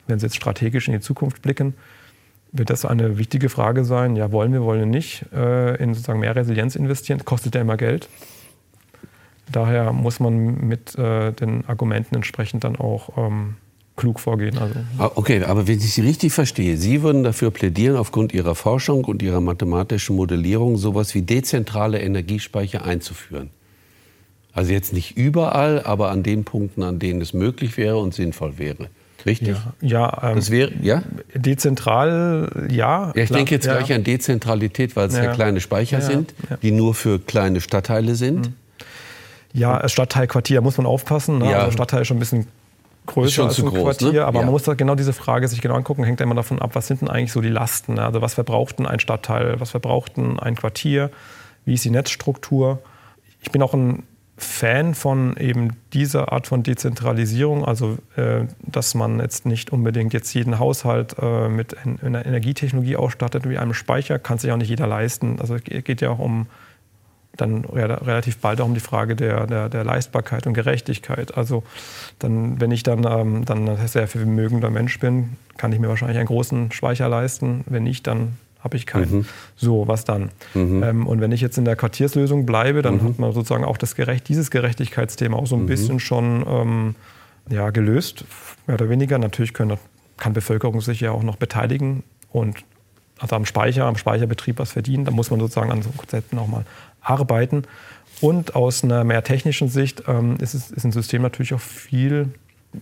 Wenn 0.06 0.18
sie 0.18 0.26
jetzt 0.26 0.36
strategisch 0.36 0.86
in 0.86 0.92
die 0.92 1.00
Zukunft 1.00 1.40
blicken, 1.40 1.74
wird 2.54 2.70
das 2.70 2.84
eine 2.84 3.18
wichtige 3.18 3.48
Frage 3.48 3.84
sein. 3.84 4.16
Ja, 4.16 4.32
wollen 4.32 4.52
wir, 4.52 4.62
wollen 4.62 4.80
wir 4.80 4.86
nicht 4.86 5.26
äh, 5.34 5.74
in 5.82 5.92
sozusagen 5.92 6.20
mehr 6.20 6.34
Resilienz 6.34 6.76
investieren? 6.76 7.24
Kostet 7.24 7.54
ja 7.54 7.60
immer 7.60 7.76
Geld. 7.76 8.08
Daher 9.50 9.92
muss 9.92 10.20
man 10.20 10.66
mit 10.66 10.96
äh, 10.96 11.32
den 11.32 11.66
Argumenten 11.66 12.14
entsprechend 12.14 12.64
dann 12.64 12.76
auch 12.76 13.18
ähm, 13.18 13.56
klug 13.96 14.20
vorgehen. 14.20 14.56
Also. 14.56 14.74
Ah, 14.98 15.10
okay, 15.16 15.42
aber 15.42 15.66
wenn 15.66 15.78
ich 15.78 15.92
Sie 15.92 16.00
richtig 16.00 16.32
verstehe, 16.32 16.76
Sie 16.76 17.02
würden 17.02 17.24
dafür 17.24 17.50
plädieren, 17.50 17.96
aufgrund 17.96 18.32
Ihrer 18.32 18.54
Forschung 18.54 19.04
und 19.04 19.20
Ihrer 19.20 19.40
mathematischen 19.40 20.16
Modellierung 20.16 20.76
sowas 20.76 21.14
wie 21.14 21.22
dezentrale 21.22 22.00
Energiespeicher 22.00 22.84
einzuführen. 22.84 23.50
Also 24.52 24.72
jetzt 24.72 24.92
nicht 24.92 25.16
überall, 25.16 25.82
aber 25.82 26.10
an 26.10 26.22
den 26.22 26.44
Punkten, 26.44 26.84
an 26.84 27.00
denen 27.00 27.20
es 27.20 27.34
möglich 27.34 27.76
wäre 27.76 27.98
und 27.98 28.14
sinnvoll 28.14 28.58
wäre. 28.58 28.88
Richtig? 29.26 29.56
Ja, 29.80 30.18
ja, 30.20 30.30
ähm, 30.30 30.36
das 30.36 30.50
wäre, 30.50 30.72
ja? 30.82 31.02
dezentral, 31.34 32.66
ja. 32.70 33.06
ja 33.06 33.12
ich 33.14 33.26
klar, 33.26 33.38
denke 33.38 33.54
jetzt 33.54 33.66
ja. 33.66 33.76
gleich 33.76 33.92
an 33.92 34.04
Dezentralität, 34.04 34.96
weil 34.96 35.08
es 35.08 35.16
ja, 35.16 35.24
ja 35.24 35.32
kleine 35.32 35.60
Speicher 35.60 36.00
sind, 36.00 36.34
die 36.62 36.70
nur 36.70 36.94
für 36.94 37.18
kleine 37.18 37.60
Stadtteile 37.60 38.14
sind. 38.14 38.48
Mhm. 38.48 38.54
Ja, 39.54 39.88
Stadtteil, 39.88 40.26
Quartier, 40.26 40.60
muss 40.60 40.76
man 40.76 40.86
aufpassen. 40.86 41.38
Ne? 41.38 41.52
Ja. 41.52 41.58
Also 41.60 41.70
Stadtteil 41.72 42.02
ist 42.02 42.08
schon 42.08 42.16
ein 42.16 42.20
bisschen 42.20 42.46
größer 43.06 43.44
als 43.44 43.58
ein 43.58 43.66
groß, 43.66 43.82
Quartier, 43.82 44.12
ne? 44.12 44.24
aber 44.24 44.42
man 44.42 44.50
muss 44.50 44.64
da 44.64 44.74
genau 44.74 44.94
diese 44.94 45.12
Frage 45.12 45.46
sich 45.48 45.60
genau 45.60 45.74
angucken, 45.74 46.04
hängt 46.04 46.20
immer 46.20 46.34
davon 46.34 46.60
ab, 46.60 46.70
was 46.74 46.86
sind 46.86 47.02
denn 47.02 47.08
eigentlich 47.08 47.32
so 47.32 47.40
die 47.40 47.48
Lasten? 47.48 47.98
Also 47.98 48.20
was 48.20 48.34
verbraucht 48.34 48.78
denn 48.78 48.86
ein 48.86 48.98
Stadtteil, 48.98 49.60
was 49.60 49.70
verbraucht 49.70 50.16
denn 50.16 50.38
ein 50.38 50.56
Quartier, 50.56 51.10
wie 51.64 51.74
ist 51.74 51.84
die 51.84 51.90
Netzstruktur? 51.90 52.80
Ich 53.42 53.52
bin 53.52 53.62
auch 53.62 53.74
ein 53.74 54.04
Fan 54.36 54.94
von 54.94 55.36
eben 55.36 55.76
dieser 55.92 56.32
Art 56.32 56.48
von 56.48 56.64
Dezentralisierung, 56.64 57.64
also 57.64 57.98
äh, 58.16 58.46
dass 58.60 58.94
man 58.94 59.20
jetzt 59.20 59.46
nicht 59.46 59.72
unbedingt 59.72 60.12
jetzt 60.12 60.34
jeden 60.34 60.58
Haushalt 60.58 61.14
äh, 61.20 61.48
mit 61.48 61.76
einer 62.02 62.26
Energietechnologie 62.26 62.96
ausstattet 62.96 63.48
wie 63.48 63.58
einem 63.58 63.74
Speicher, 63.74 64.18
kann 64.18 64.38
sich 64.38 64.50
auch 64.50 64.56
nicht 64.56 64.70
jeder 64.70 64.88
leisten. 64.88 65.40
Also 65.40 65.54
es 65.54 65.62
geht 65.62 66.00
ja 66.00 66.10
auch 66.10 66.18
um 66.18 66.46
dann 67.36 67.64
relativ 67.64 68.38
bald 68.38 68.60
auch 68.60 68.66
um 68.66 68.74
die 68.74 68.80
Frage 68.80 69.16
der, 69.16 69.46
der, 69.46 69.68
der 69.68 69.84
Leistbarkeit 69.84 70.46
und 70.46 70.54
Gerechtigkeit. 70.54 71.36
Also 71.36 71.64
dann, 72.18 72.60
wenn 72.60 72.70
ich 72.70 72.82
dann, 72.82 73.04
ähm, 73.04 73.44
dann 73.44 73.76
sehr 73.88 74.06
vermögender 74.08 74.70
Mensch 74.70 74.98
bin, 75.00 75.36
kann 75.56 75.72
ich 75.72 75.80
mir 75.80 75.88
wahrscheinlich 75.88 76.18
einen 76.18 76.28
großen 76.28 76.70
Speicher 76.72 77.08
leisten. 77.08 77.64
Wenn 77.66 77.84
nicht, 77.84 78.06
dann 78.06 78.36
habe 78.64 78.76
ich 78.76 78.86
keinen. 78.86 79.18
Mhm. 79.18 79.24
So, 79.56 79.86
was 79.86 80.04
dann? 80.04 80.30
Mhm. 80.54 80.82
Ähm, 80.82 81.06
und 81.06 81.20
wenn 81.20 81.30
ich 81.30 81.42
jetzt 81.42 81.58
in 81.58 81.66
der 81.66 81.76
Quartierslösung 81.76 82.46
bleibe, 82.46 82.82
dann 82.82 82.96
mhm. 82.96 83.04
hat 83.04 83.18
man 83.18 83.32
sozusagen 83.32 83.64
auch 83.64 83.76
das 83.76 83.94
Gerecht, 83.94 84.28
dieses 84.28 84.50
Gerechtigkeitsthema 84.50 85.36
auch 85.36 85.46
so 85.46 85.54
ein 85.54 85.62
mhm. 85.62 85.66
bisschen 85.66 86.00
schon 86.00 86.44
ähm, 86.48 86.94
ja, 87.50 87.70
gelöst, 87.70 88.24
mehr 88.66 88.74
oder 88.74 88.88
weniger. 88.88 89.18
Natürlich 89.18 89.52
können, 89.52 89.76
kann 90.16 90.32
Bevölkerung 90.32 90.80
sich 90.80 91.00
ja 91.00 91.12
auch 91.12 91.22
noch 91.22 91.36
beteiligen 91.36 92.02
und 92.32 92.56
also 93.18 93.36
am 93.36 93.46
Speicher, 93.46 93.84
am 93.84 93.96
Speicherbetrieb 93.96 94.58
was 94.58 94.72
verdienen. 94.72 95.04
Da 95.04 95.12
muss 95.12 95.30
man 95.30 95.38
sozusagen 95.38 95.70
an 95.70 95.82
so 95.82 95.90
Konzepten 95.90 96.38
auch 96.38 96.48
mal 96.48 96.64
arbeiten. 97.00 97.64
Und 98.20 98.54
aus 98.54 98.82
einer 98.82 99.04
mehr 99.04 99.22
technischen 99.22 99.68
Sicht 99.68 100.04
ähm, 100.08 100.36
ist, 100.40 100.54
es, 100.54 100.70
ist 100.70 100.84
ein 100.84 100.92
System 100.92 101.22
natürlich 101.22 101.52
auch 101.52 101.60
viel 101.60 102.30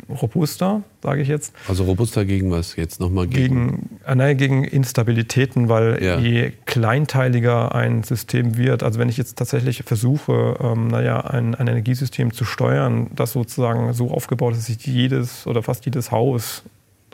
robuster, 0.09 0.83
sage 1.03 1.23
ich 1.23 1.29
jetzt. 1.29 1.53
Also 1.69 1.85
robuster 1.85 2.25
gegen 2.25 2.51
was 2.51 2.77
jetzt 2.77 3.01
nochmal? 3.01 3.27
Gegen, 3.27 3.71
gegen, 3.71 4.01
äh, 4.07 4.15
nein, 4.15 4.37
gegen 4.37 4.65
Instabilitäten, 4.65 5.69
weil 5.69 6.03
ja. 6.03 6.19
je 6.19 6.53
kleinteiliger 6.67 7.75
ein 7.75 8.03
System 8.03 8.57
wird, 8.57 8.83
also 8.83 8.99
wenn 8.99 9.09
ich 9.09 9.17
jetzt 9.17 9.37
tatsächlich 9.37 9.83
versuche, 9.85 10.57
ähm, 10.61 10.89
naja, 10.89 11.21
ein, 11.21 11.55
ein 11.55 11.67
Energiesystem 11.67 12.33
zu 12.33 12.45
steuern, 12.45 13.11
das 13.15 13.33
sozusagen 13.33 13.93
so 13.93 14.11
aufgebaut 14.11 14.53
ist, 14.53 14.59
dass 14.59 14.67
sich 14.67 14.87
jedes 14.87 15.47
oder 15.47 15.63
fast 15.63 15.85
jedes 15.85 16.11
Haus 16.11 16.63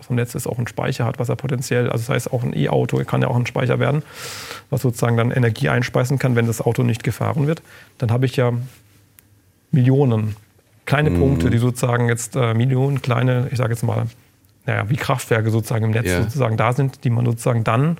vom 0.00 0.16
Netz 0.16 0.34
ist, 0.34 0.46
auch 0.46 0.58
einen 0.58 0.68
Speicher 0.68 1.04
hat, 1.04 1.18
was 1.18 1.28
er 1.28 1.36
potenziell, 1.36 1.90
also 1.90 2.04
das 2.04 2.08
heißt 2.08 2.32
auch 2.32 2.42
ein 2.42 2.56
E-Auto 2.56 2.98
kann 3.04 3.22
ja 3.22 3.28
auch 3.28 3.36
ein 3.36 3.46
Speicher 3.46 3.78
werden, 3.78 4.02
was 4.70 4.82
sozusagen 4.82 5.16
dann 5.16 5.30
Energie 5.30 5.68
einspeisen 5.68 6.18
kann, 6.18 6.36
wenn 6.36 6.46
das 6.46 6.60
Auto 6.60 6.82
nicht 6.82 7.02
gefahren 7.02 7.46
wird, 7.46 7.62
dann 7.98 8.10
habe 8.10 8.26
ich 8.26 8.36
ja 8.36 8.52
Millionen 9.70 10.36
kleine 10.88 11.10
mhm. 11.10 11.18
Punkte, 11.18 11.50
die 11.50 11.58
sozusagen 11.58 12.08
jetzt 12.08 12.34
äh, 12.34 12.54
Millionen 12.54 13.02
kleine, 13.02 13.48
ich 13.50 13.58
sage 13.58 13.74
jetzt 13.74 13.82
mal, 13.82 14.06
naja, 14.64 14.88
wie 14.88 14.96
Kraftwerke 14.96 15.50
sozusagen 15.50 15.84
im 15.84 15.90
Netz 15.90 16.06
yeah. 16.06 16.22
sozusagen 16.22 16.56
da 16.56 16.72
sind, 16.72 17.04
die 17.04 17.10
man 17.10 17.26
sozusagen 17.26 17.62
dann, 17.62 17.98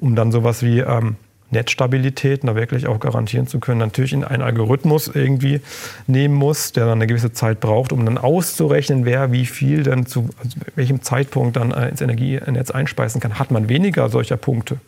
um 0.00 0.16
dann 0.16 0.32
sowas 0.32 0.64
wie 0.64 0.80
ähm, 0.80 1.14
Netzstabilität 1.50 2.42
da 2.42 2.56
wirklich 2.56 2.88
auch 2.88 2.98
garantieren 2.98 3.46
zu 3.46 3.60
können, 3.60 3.78
natürlich 3.78 4.12
in 4.12 4.24
einen 4.24 4.42
Algorithmus 4.42 5.06
irgendwie 5.06 5.60
nehmen 6.08 6.34
muss, 6.34 6.72
der 6.72 6.86
dann 6.86 6.98
eine 6.98 7.06
gewisse 7.06 7.32
Zeit 7.32 7.60
braucht, 7.60 7.92
um 7.92 8.04
dann 8.04 8.18
auszurechnen, 8.18 9.04
wer 9.04 9.30
wie 9.30 9.46
viel 9.46 9.84
dann 9.84 10.04
zu 10.06 10.30
also 10.42 10.56
welchem 10.74 11.02
Zeitpunkt 11.02 11.56
dann 11.56 11.70
äh, 11.70 11.90
ins 11.90 12.00
Energienetz 12.00 12.72
einspeisen 12.72 13.20
kann. 13.20 13.38
Hat 13.38 13.52
man 13.52 13.68
weniger 13.68 14.08
solcher 14.08 14.36
Punkte, 14.36 14.78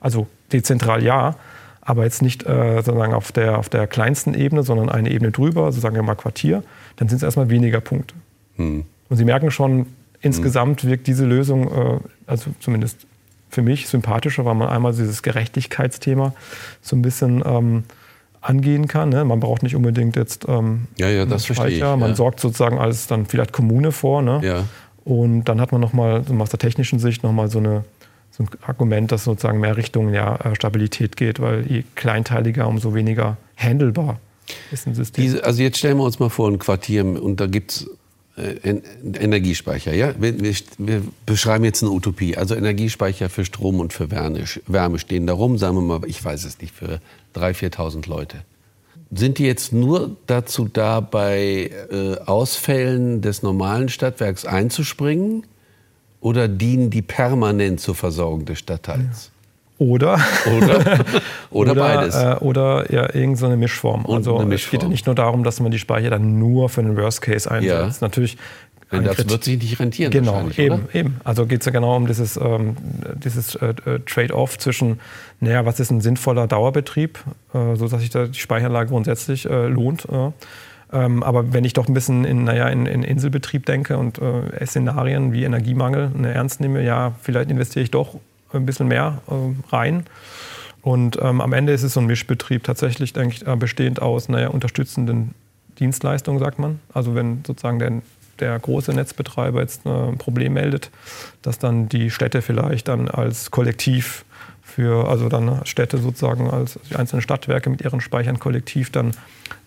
also 0.00 0.26
dezentral 0.52 1.04
ja, 1.04 1.36
aber 1.86 2.02
jetzt 2.02 2.20
nicht 2.20 2.44
äh, 2.44 2.82
sozusagen 2.82 3.14
auf 3.14 3.30
der, 3.30 3.58
auf 3.58 3.68
der 3.68 3.86
kleinsten 3.86 4.34
Ebene, 4.34 4.64
sondern 4.64 4.88
eine 4.88 5.10
Ebene 5.10 5.30
drüber, 5.30 5.64
also 5.64 5.80
sagen 5.80 5.94
wir 5.94 6.02
mal 6.02 6.16
Quartier, 6.16 6.64
dann 6.96 7.08
sind 7.08 7.18
es 7.18 7.22
erstmal 7.22 7.48
weniger 7.48 7.80
Punkte. 7.80 8.16
Hm. 8.56 8.84
Und 9.08 9.16
Sie 9.16 9.24
merken 9.24 9.52
schon, 9.52 9.86
insgesamt 10.20 10.82
hm. 10.82 10.90
wirkt 10.90 11.06
diese 11.06 11.24
Lösung, 11.24 11.70
äh, 11.70 11.98
also 12.26 12.50
zumindest 12.58 13.06
für 13.50 13.62
mich 13.62 13.88
sympathischer, 13.88 14.44
weil 14.44 14.56
man 14.56 14.68
einmal 14.68 14.92
dieses 14.92 15.22
Gerechtigkeitsthema 15.22 16.34
so 16.82 16.96
ein 16.96 17.02
bisschen 17.02 17.44
ähm, 17.46 17.84
angehen 18.40 18.88
kann. 18.88 19.10
Ne? 19.10 19.24
Man 19.24 19.38
braucht 19.38 19.62
nicht 19.62 19.76
unbedingt 19.76 20.16
jetzt 20.16 20.44
ähm, 20.48 20.88
ja, 20.98 21.08
ja, 21.08 21.24
das 21.24 21.46
Speicher. 21.46 21.68
Ich, 21.68 21.78
ja. 21.78 21.96
Man 21.96 22.16
sorgt 22.16 22.40
sozusagen 22.40 22.78
als 22.78 23.06
dann 23.06 23.26
vielleicht 23.26 23.52
Kommune 23.52 23.92
vor. 23.92 24.22
Ne? 24.22 24.40
Ja. 24.42 24.64
Und 25.04 25.44
dann 25.44 25.60
hat 25.60 25.70
man 25.70 25.80
nochmal 25.80 26.24
so 26.24 26.34
aus 26.34 26.50
der 26.50 26.58
technischen 26.58 26.98
Sicht 26.98 27.22
nochmal 27.22 27.48
so, 27.48 27.60
eine, 27.60 27.84
so 28.36 28.44
ein 28.44 28.48
Argument, 28.66 29.12
das 29.12 29.24
sozusagen 29.24 29.60
mehr 29.60 29.76
Richtung 29.76 30.12
ja, 30.12 30.36
äh, 30.36 30.54
Stabilität 30.54 31.16
geht, 31.16 31.40
weil 31.40 31.66
je 31.66 31.84
kleinteiliger, 31.94 32.66
umso 32.66 32.94
weniger 32.94 33.36
handelbar 33.56 34.18
ist 34.70 34.86
ein 34.86 34.94
System. 34.94 35.24
Diese, 35.24 35.44
also 35.44 35.62
jetzt 35.62 35.78
stellen 35.78 35.96
wir 35.96 36.04
uns 36.04 36.18
mal 36.18 36.28
vor, 36.28 36.48
ein 36.48 36.58
Quartier 36.58 37.04
und 37.04 37.40
da 37.40 37.46
gibt 37.46 37.72
es 37.72 37.90
äh, 38.36 38.80
Energiespeicher, 39.02 39.94
ja? 39.94 40.14
Wir, 40.18 40.40
wir, 40.40 40.54
wir, 40.78 41.02
beschreiben 41.24 41.64
jetzt 41.64 41.82
eine 41.82 41.90
Utopie. 41.92 42.36
Also 42.36 42.54
Energiespeicher 42.54 43.28
für 43.28 43.44
Strom 43.44 43.80
und 43.80 43.92
für 43.92 44.10
Wärme, 44.10 44.44
Wärme 44.66 44.98
stehen 44.98 45.26
da 45.26 45.32
rum, 45.32 45.58
sagen 45.58 45.76
wir 45.76 45.82
mal, 45.82 46.00
ich 46.06 46.22
weiß 46.22 46.44
es 46.44 46.60
nicht, 46.60 46.74
für 46.74 47.00
3.000, 47.34 47.74
4.000 47.74 48.08
Leute. 48.08 48.38
Sind 49.10 49.38
die 49.38 49.44
jetzt 49.44 49.72
nur 49.72 50.16
dazu 50.26 50.68
da, 50.70 51.00
bei 51.00 51.70
äh, 51.90 52.18
Ausfällen 52.26 53.22
des 53.22 53.42
normalen 53.42 53.88
Stadtwerks 53.88 54.44
einzuspringen? 54.44 55.44
Oder 56.26 56.48
dienen 56.48 56.90
die 56.90 57.02
permanent 57.02 57.78
zur 57.78 57.94
Versorgung 57.94 58.44
des 58.46 58.58
Stadtteils? 58.58 59.30
Oder, 59.78 60.18
oder, 60.58 60.80
oder, 61.52 61.70
oder 61.70 61.74
beides. 61.76 62.16
Äh, 62.16 62.34
oder 62.40 62.92
ja, 62.92 63.02
irgendeine 63.14 63.36
so 63.36 63.56
Mischform. 63.56 64.04
Und 64.04 64.16
also 64.16 64.32
Mischform. 64.38 64.52
es 64.52 64.70
geht 64.70 64.82
ja 64.82 64.88
nicht 64.88 65.06
nur 65.06 65.14
darum, 65.14 65.44
dass 65.44 65.60
man 65.60 65.70
die 65.70 65.78
Speicher 65.78 66.10
dann 66.10 66.40
nur 66.40 66.68
für 66.68 66.82
den 66.82 66.96
Worst 66.96 67.22
Case 67.22 67.48
einsetzt. 67.48 68.00
Ja. 68.00 68.06
Natürlich 68.08 68.38
Denn 68.90 69.04
das 69.04 69.18
Krit 69.18 69.30
wird 69.30 69.44
sich 69.44 69.62
nicht 69.62 69.78
rentieren. 69.78 70.10
Genau, 70.10 70.48
eben, 70.56 70.74
oder? 70.74 70.94
eben. 70.96 71.20
Also 71.22 71.46
geht 71.46 71.60
es 71.60 71.66
ja 71.66 71.70
genau 71.70 71.94
um 71.94 72.08
dieses, 72.08 72.36
ähm, 72.36 72.76
dieses 73.22 73.54
äh, 73.54 73.74
äh, 73.86 74.00
Trade-off 74.04 74.58
zwischen, 74.58 74.98
naja, 75.38 75.64
was 75.64 75.78
ist 75.78 75.92
ein 75.92 76.00
sinnvoller 76.00 76.48
Dauerbetrieb, 76.48 77.20
äh, 77.54 77.76
sodass 77.76 78.00
sich 78.00 78.10
da 78.10 78.26
die 78.26 78.36
Speicheranlage 78.40 78.88
grundsätzlich 78.88 79.48
äh, 79.48 79.68
lohnt. 79.68 80.08
Ähm, 80.92 81.22
aber 81.22 81.52
wenn 81.52 81.64
ich 81.64 81.72
doch 81.72 81.88
ein 81.88 81.94
bisschen 81.94 82.24
in, 82.24 82.44
naja, 82.44 82.68
in, 82.68 82.86
in 82.86 83.02
Inselbetrieb 83.02 83.66
denke 83.66 83.98
und 83.98 84.18
äh, 84.18 84.64
Szenarien 84.64 85.32
wie 85.32 85.44
Energiemangel 85.44 86.10
ne, 86.14 86.32
ernst 86.32 86.60
nehme, 86.60 86.82
ja, 86.82 87.12
vielleicht 87.20 87.50
investiere 87.50 87.82
ich 87.82 87.90
doch 87.90 88.18
ein 88.52 88.66
bisschen 88.66 88.88
mehr 88.88 89.20
äh, 89.28 89.74
rein. 89.74 90.04
Und 90.82 91.18
ähm, 91.20 91.40
am 91.40 91.52
Ende 91.52 91.72
ist 91.72 91.82
es 91.82 91.94
so 91.94 92.00
ein 92.00 92.06
Mischbetrieb 92.06 92.62
tatsächlich, 92.62 93.12
denke 93.12 93.34
ich, 93.34 93.46
äh, 93.46 93.56
bestehend 93.56 94.00
aus 94.00 94.28
naja, 94.28 94.48
unterstützenden 94.48 95.34
Dienstleistungen, 95.80 96.38
sagt 96.38 96.60
man. 96.60 96.78
Also 96.94 97.16
wenn 97.16 97.42
sozusagen 97.44 97.80
der, 97.80 98.02
der 98.38 98.58
große 98.58 98.92
Netzbetreiber 98.92 99.60
jetzt 99.60 99.84
äh, 99.84 99.88
ein 99.88 100.18
Problem 100.18 100.52
meldet, 100.52 100.92
dass 101.42 101.58
dann 101.58 101.88
die 101.88 102.10
Städte 102.10 102.40
vielleicht 102.40 102.86
dann 102.86 103.08
als 103.08 103.50
Kollektiv 103.50 104.24
für, 104.76 105.08
also 105.08 105.30
dann 105.30 105.64
Städte 105.64 105.96
sozusagen 105.96 106.50
als 106.50 106.78
die 106.90 106.96
einzelnen 106.96 107.22
Stadtwerke 107.22 107.70
mit 107.70 107.80
ihren 107.80 108.02
Speichern 108.02 108.38
kollektiv 108.38 108.92
dann 108.92 109.12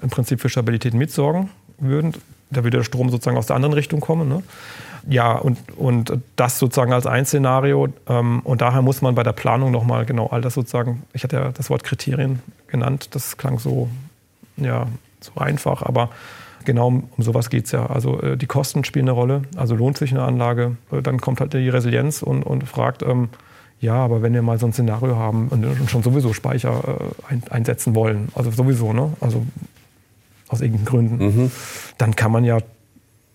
im 0.03 0.11
Prinzip 0.11 0.39
für 0.39 0.49
Stabilität 0.49 0.93
mitsorgen 0.93 1.49
würden. 1.79 2.13
Da 2.51 2.63
würde 2.63 2.77
der 2.77 2.83
Strom 2.83 3.09
sozusagen 3.09 3.35
aus 3.35 3.47
der 3.47 3.55
anderen 3.55 3.73
Richtung 3.73 4.01
kommen. 4.01 4.29
Ne? 4.29 4.43
Ja, 5.07 5.33
und, 5.33 5.57
und 5.77 6.13
das 6.35 6.59
sozusagen 6.59 6.93
als 6.93 7.07
ein 7.07 7.25
Szenario. 7.25 7.87
Ähm, 8.07 8.41
und 8.41 8.61
daher 8.61 8.83
muss 8.83 9.01
man 9.01 9.15
bei 9.15 9.23
der 9.23 9.31
Planung 9.31 9.71
nochmal 9.71 10.05
genau 10.05 10.27
all 10.27 10.41
das 10.41 10.53
sozusagen, 10.53 11.01
ich 11.13 11.23
hatte 11.23 11.37
ja 11.37 11.51
das 11.53 11.71
Wort 11.71 11.83
Kriterien 11.83 12.43
genannt, 12.67 13.15
das 13.15 13.37
klang 13.37 13.57
so, 13.57 13.89
ja, 14.57 14.85
so 15.21 15.31
einfach, 15.41 15.81
aber 15.81 16.11
genau 16.65 16.85
um, 16.85 17.09
um 17.17 17.23
sowas 17.23 17.49
geht 17.49 17.65
es 17.65 17.71
ja. 17.71 17.87
Also 17.87 18.21
äh, 18.21 18.37
die 18.37 18.45
Kosten 18.45 18.83
spielen 18.83 19.05
eine 19.05 19.13
Rolle, 19.13 19.41
also 19.55 19.73
lohnt 19.73 19.97
sich 19.97 20.11
eine 20.11 20.21
Anlage. 20.21 20.77
Äh, 20.91 21.01
dann 21.01 21.19
kommt 21.19 21.41
halt 21.41 21.53
die 21.53 21.69
Resilienz 21.69 22.21
und, 22.21 22.43
und 22.43 22.63
fragt, 22.69 23.01
ähm, 23.01 23.29
ja, 23.79 23.93
aber 23.93 24.21
wenn 24.21 24.33
wir 24.33 24.41
mal 24.41 24.59
so 24.59 24.65
ein 24.65 24.73
Szenario 24.73 25.15
haben 25.15 25.47
und 25.49 25.89
schon 25.89 26.03
sowieso 26.03 26.33
Speicher 26.33 26.83
äh, 27.27 27.33
ein, 27.33 27.43
einsetzen 27.49 27.95
wollen, 27.95 28.29
also 28.35 28.51
sowieso, 28.51 28.93
ne? 28.93 29.13
Also 29.21 29.45
aus 30.47 30.61
irgendeinen 30.61 30.85
Gründen, 30.85 31.25
mhm. 31.25 31.51
dann 31.97 32.15
kann 32.15 32.31
man 32.31 32.43
ja 32.43 32.57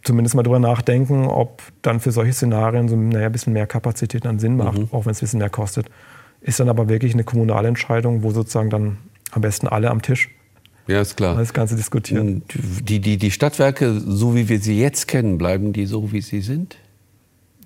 zumindest 0.03 0.35
mal 0.35 0.43
drüber 0.43 0.59
nachdenken, 0.59 1.27
ob 1.27 1.63
dann 1.81 2.01
für 2.01 2.13
solche 2.13 2.33
Szenarien 2.33 2.89
so 2.89 2.97
naja, 2.97 3.27
ein 3.27 3.33
bisschen 3.33 3.53
mehr 3.53 3.67
Kapazität 3.67 4.25
dann 4.25 4.39
Sinn 4.39 4.57
macht, 4.57 4.79
mhm. 4.79 4.89
auch 4.91 5.07
wenn 5.07 5.13
es 5.13 5.19
ein 5.19 5.21
bisschen 5.21 5.39
mehr 5.39 5.51
kostet. 5.51 5.87
Ist 6.41 6.61
dann 6.61 6.69
aber 6.69 6.89
wirklich 6.89 7.15
eine 7.15 7.25
kommunale 7.25 7.69
Entscheidung, 7.69 8.23
wo 8.23 8.31
sozusagen 8.31 8.69
dann 8.69 8.99
am 9.31 9.41
besten 9.41 9.67
alle 9.67 9.91
am 9.91 10.03
Tisch 10.03 10.29
ja, 10.87 11.01
ist 11.01 11.17
klar. 11.17 11.37
das 11.37 11.53
Ganze 11.53 11.77
diskutieren. 11.77 12.43
Die, 12.83 13.01
die, 13.01 13.17
die 13.17 13.31
Stadtwerke, 13.31 14.01
so 14.01 14.35
wie 14.35 14.49
wir 14.49 14.61
sie 14.61 14.79
jetzt 14.79 15.09
kennen, 15.09 15.39
bleiben 15.39 15.73
die 15.73 15.87
so, 15.87 16.13
wie 16.13 16.21
sie 16.21 16.41
sind? 16.41 16.77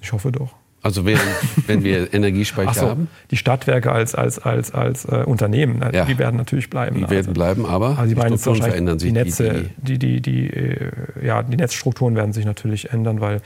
Ich 0.00 0.12
hoffe 0.12 0.30
doch. 0.30 0.54
Also 0.82 1.04
wenn, 1.04 1.18
wenn 1.66 1.82
wir 1.82 2.12
Energiespeicher 2.14 2.74
so, 2.74 2.88
haben? 2.88 3.08
Die 3.30 3.36
Stadtwerke 3.36 3.92
als, 3.92 4.14
als, 4.14 4.38
als, 4.38 4.72
als 4.72 5.04
äh, 5.04 5.24
Unternehmen, 5.26 5.82
ja. 5.92 6.04
die 6.04 6.18
werden 6.18 6.36
natürlich 6.36 6.70
bleiben. 6.70 6.96
Die 6.96 7.02
werden 7.02 7.16
also, 7.16 7.32
bleiben, 7.32 7.66
aber 7.66 7.98
also 7.98 8.14
die 8.14 8.20
Strukturen 8.20 8.62
verändern 8.62 8.98
sich. 8.98 9.08
Die 9.08 9.12
Netze, 9.12 9.64
die, 9.76 9.98
die, 9.98 10.20
die, 10.20 10.48
die, 10.48 10.56
äh, 10.56 10.90
ja, 11.22 11.42
die 11.42 11.56
Netzstrukturen 11.56 12.14
werden 12.14 12.32
sich 12.32 12.44
natürlich 12.44 12.90
ändern, 12.90 13.20
weil 13.20 13.40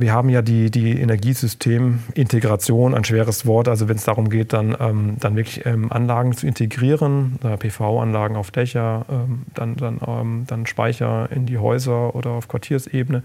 wir 0.00 0.12
haben 0.12 0.28
ja 0.28 0.42
die, 0.42 0.70
die 0.70 0.92
Energiesystemintegration, 1.00 2.94
ein 2.94 3.02
schweres 3.02 3.46
Wort, 3.46 3.66
also 3.66 3.88
wenn 3.88 3.96
es 3.96 4.04
darum 4.04 4.30
geht, 4.30 4.52
dann, 4.52 4.76
ähm, 4.78 5.16
dann 5.18 5.34
wirklich 5.34 5.66
ähm, 5.66 5.90
Anlagen 5.90 6.36
zu 6.36 6.46
integrieren, 6.46 7.40
äh, 7.42 7.56
PV-Anlagen 7.56 8.36
auf 8.36 8.52
Dächer, 8.52 9.06
ähm, 9.10 9.42
dann, 9.54 9.74
dann, 9.74 10.00
ähm, 10.06 10.44
dann 10.46 10.66
Speicher 10.66 11.28
in 11.32 11.46
die 11.46 11.58
Häuser 11.58 12.14
oder 12.14 12.30
auf 12.30 12.46
Quartiersebene. 12.46 13.24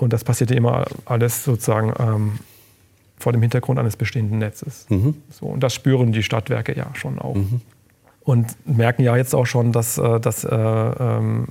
Und 0.00 0.14
das 0.14 0.24
passierte 0.24 0.54
immer 0.54 0.86
alles 1.04 1.44
sozusagen 1.44 1.92
ähm, 1.98 2.38
vor 3.18 3.32
dem 3.32 3.42
Hintergrund 3.42 3.78
eines 3.78 3.96
bestehenden 3.96 4.38
Netzes. 4.38 4.86
Mhm. 4.88 5.14
So, 5.30 5.46
und 5.46 5.60
das 5.60 5.74
spüren 5.74 6.10
die 6.12 6.22
Stadtwerke 6.22 6.74
ja 6.74 6.86
schon 6.94 7.18
auch. 7.18 7.34
Mhm. 7.34 7.60
Und 8.22 8.56
merken 8.66 9.02
ja 9.02 9.16
jetzt 9.16 9.34
auch 9.34 9.44
schon, 9.44 9.72
dass, 9.72 9.98
äh, 9.98 10.18
dass, 10.18 10.44
äh, 10.44 10.56
ähm, 10.56 11.48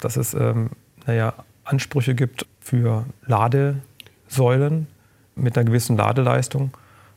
dass 0.00 0.16
es 0.16 0.34
ähm, 0.34 0.70
naja, 1.06 1.34
Ansprüche 1.62 2.16
gibt 2.16 2.46
für 2.60 3.04
Ladesäulen 3.26 4.88
mit 5.36 5.56
einer 5.56 5.64
gewissen 5.64 5.96
Ladeleistung, 5.96 6.72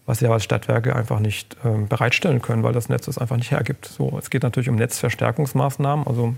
was 0.05 0.21
aber 0.23 0.35
als 0.35 0.43
Stadtwerke 0.43 0.95
einfach 0.95 1.19
nicht 1.19 1.57
ähm, 1.65 1.87
bereitstellen 1.87 2.43
können, 2.43 2.61
weil 2.61 2.73
das 2.73 2.89
Netz 2.89 3.07
es 3.07 3.17
einfach 3.17 3.37
nicht 3.37 3.49
hergibt. 3.49 3.85
So, 3.85 4.15
es 4.19 4.29
geht 4.29 4.43
natürlich 4.43 4.69
um 4.69 4.75
Netzverstärkungsmaßnahmen, 4.75 6.05
also 6.05 6.35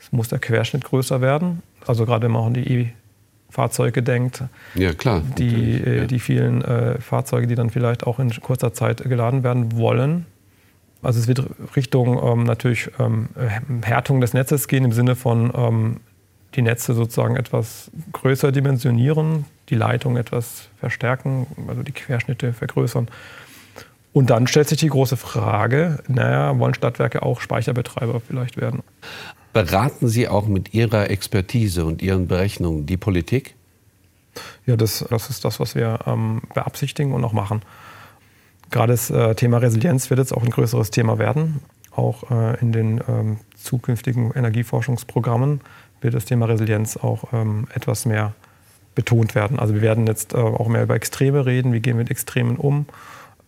es 0.00 0.10
muss 0.10 0.28
der 0.28 0.40
Querschnitt 0.40 0.84
größer 0.84 1.20
werden. 1.20 1.62
Also 1.86 2.06
gerade 2.06 2.24
wenn 2.24 2.32
man 2.32 2.42
auch 2.42 2.46
an 2.46 2.54
die 2.54 2.92
Fahrzeuge 3.50 4.02
denkt. 4.02 4.44
Ja, 4.74 4.92
klar. 4.92 5.22
Die, 5.38 5.80
äh, 5.80 5.98
ja. 5.98 6.04
die 6.04 6.18
vielen 6.18 6.62
äh, 6.62 7.00
Fahrzeuge, 7.00 7.46
die 7.46 7.54
dann 7.54 7.70
vielleicht 7.70 8.06
auch 8.06 8.18
in 8.18 8.30
kurzer 8.40 8.72
Zeit 8.72 9.02
geladen 9.04 9.42
werden 9.42 9.76
wollen. 9.76 10.26
Also 11.02 11.20
es 11.20 11.28
wird 11.28 11.44
Richtung 11.76 12.20
ähm, 12.22 12.44
natürlich 12.44 12.90
ähm, 12.98 13.28
Härtung 13.82 14.20
des 14.20 14.34
Netzes 14.34 14.68
gehen 14.68 14.84
im 14.84 14.92
Sinne 14.92 15.14
von 15.14 15.52
ähm, 15.54 15.96
die 16.54 16.62
Netze 16.62 16.94
sozusagen 16.94 17.36
etwas 17.36 17.90
größer 18.12 18.52
dimensionieren, 18.52 19.44
die 19.68 19.76
Leitung 19.76 20.16
etwas 20.16 20.68
verstärken, 20.80 21.46
also 21.68 21.82
die 21.82 21.92
Querschnitte 21.92 22.52
vergrößern. 22.52 23.08
Und 24.12 24.30
dann 24.30 24.46
stellt 24.46 24.68
sich 24.68 24.78
die 24.78 24.88
große 24.88 25.16
Frage, 25.16 25.98
naja, 26.08 26.58
wollen 26.58 26.74
Stadtwerke 26.74 27.22
auch 27.22 27.40
Speicherbetreiber 27.40 28.20
vielleicht 28.20 28.56
werden? 28.56 28.82
Beraten 29.52 30.08
Sie 30.08 30.28
auch 30.28 30.46
mit 30.46 30.74
Ihrer 30.74 31.10
Expertise 31.10 31.84
und 31.84 32.02
Ihren 32.02 32.28
Berechnungen 32.28 32.86
die 32.86 32.96
Politik? 32.96 33.54
Ja, 34.66 34.76
das, 34.76 35.04
das 35.08 35.30
ist 35.30 35.44
das, 35.44 35.58
was 35.58 35.74
wir 35.74 36.00
ähm, 36.06 36.42
beabsichtigen 36.54 37.12
und 37.12 37.24
auch 37.24 37.32
machen. 37.32 37.62
Gerade 38.70 38.92
das 38.92 39.10
äh, 39.10 39.34
Thema 39.34 39.58
Resilienz 39.58 40.10
wird 40.10 40.18
jetzt 40.18 40.32
auch 40.32 40.42
ein 40.42 40.50
größeres 40.50 40.90
Thema 40.90 41.18
werden. 41.18 41.60
Auch 41.94 42.30
äh, 42.30 42.60
in 42.60 42.72
den 42.72 43.00
ähm, 43.08 43.38
zukünftigen 43.56 44.30
Energieforschungsprogrammen 44.32 45.62
wird 46.00 46.14
das 46.14 46.26
Thema 46.26 46.46
Resilienz 46.46 46.96
auch 46.96 47.32
ähm, 47.32 47.66
etwas 47.74 48.06
mehr 48.06 48.34
betont 48.94 49.34
werden. 49.34 49.58
Also 49.58 49.74
wir 49.74 49.82
werden 49.82 50.06
jetzt 50.06 50.34
äh, 50.34 50.38
auch 50.38 50.68
mehr 50.68 50.82
über 50.82 50.94
Extreme 50.94 51.46
reden, 51.46 51.72
wie 51.72 51.80
gehen 51.80 51.96
wir 51.96 52.04
mit 52.04 52.10
Extremen 52.10 52.56
um. 52.56 52.86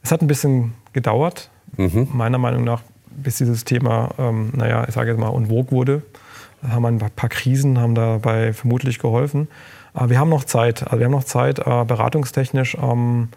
Es 0.03 0.11
hat 0.11 0.23
ein 0.23 0.27
bisschen 0.27 0.73
gedauert, 0.93 1.51
mhm. 1.77 2.09
meiner 2.13 2.39
Meinung 2.39 2.65
nach 2.65 2.83
bis 3.11 3.37
dieses 3.37 3.65
Thema, 3.65 4.11
ähm, 4.19 4.53
naja, 4.55 4.85
ich 4.89 4.95
sage 4.95 5.11
jetzt 5.11 5.21
mal, 5.21 5.35
en 5.35 5.49
wurde. 5.49 6.03
Haben 6.67 6.85
ein 6.85 6.99
paar 6.99 7.29
Krisen 7.31 7.79
haben 7.79 7.95
dabei 7.95 8.53
vermutlich 8.53 8.99
geholfen. 8.99 9.49
Aber 9.95 10.11
wir 10.11 10.19
haben 10.19 10.29
noch 10.29 10.45
Zeit. 10.45 10.83
Also 10.85 10.99
wir 10.99 11.07
haben 11.07 11.13
noch 11.13 11.25
Zeit, 11.25 11.59
äh, 11.59 11.85
beratungstechnisch 11.85 12.77
ähm, 12.81 13.29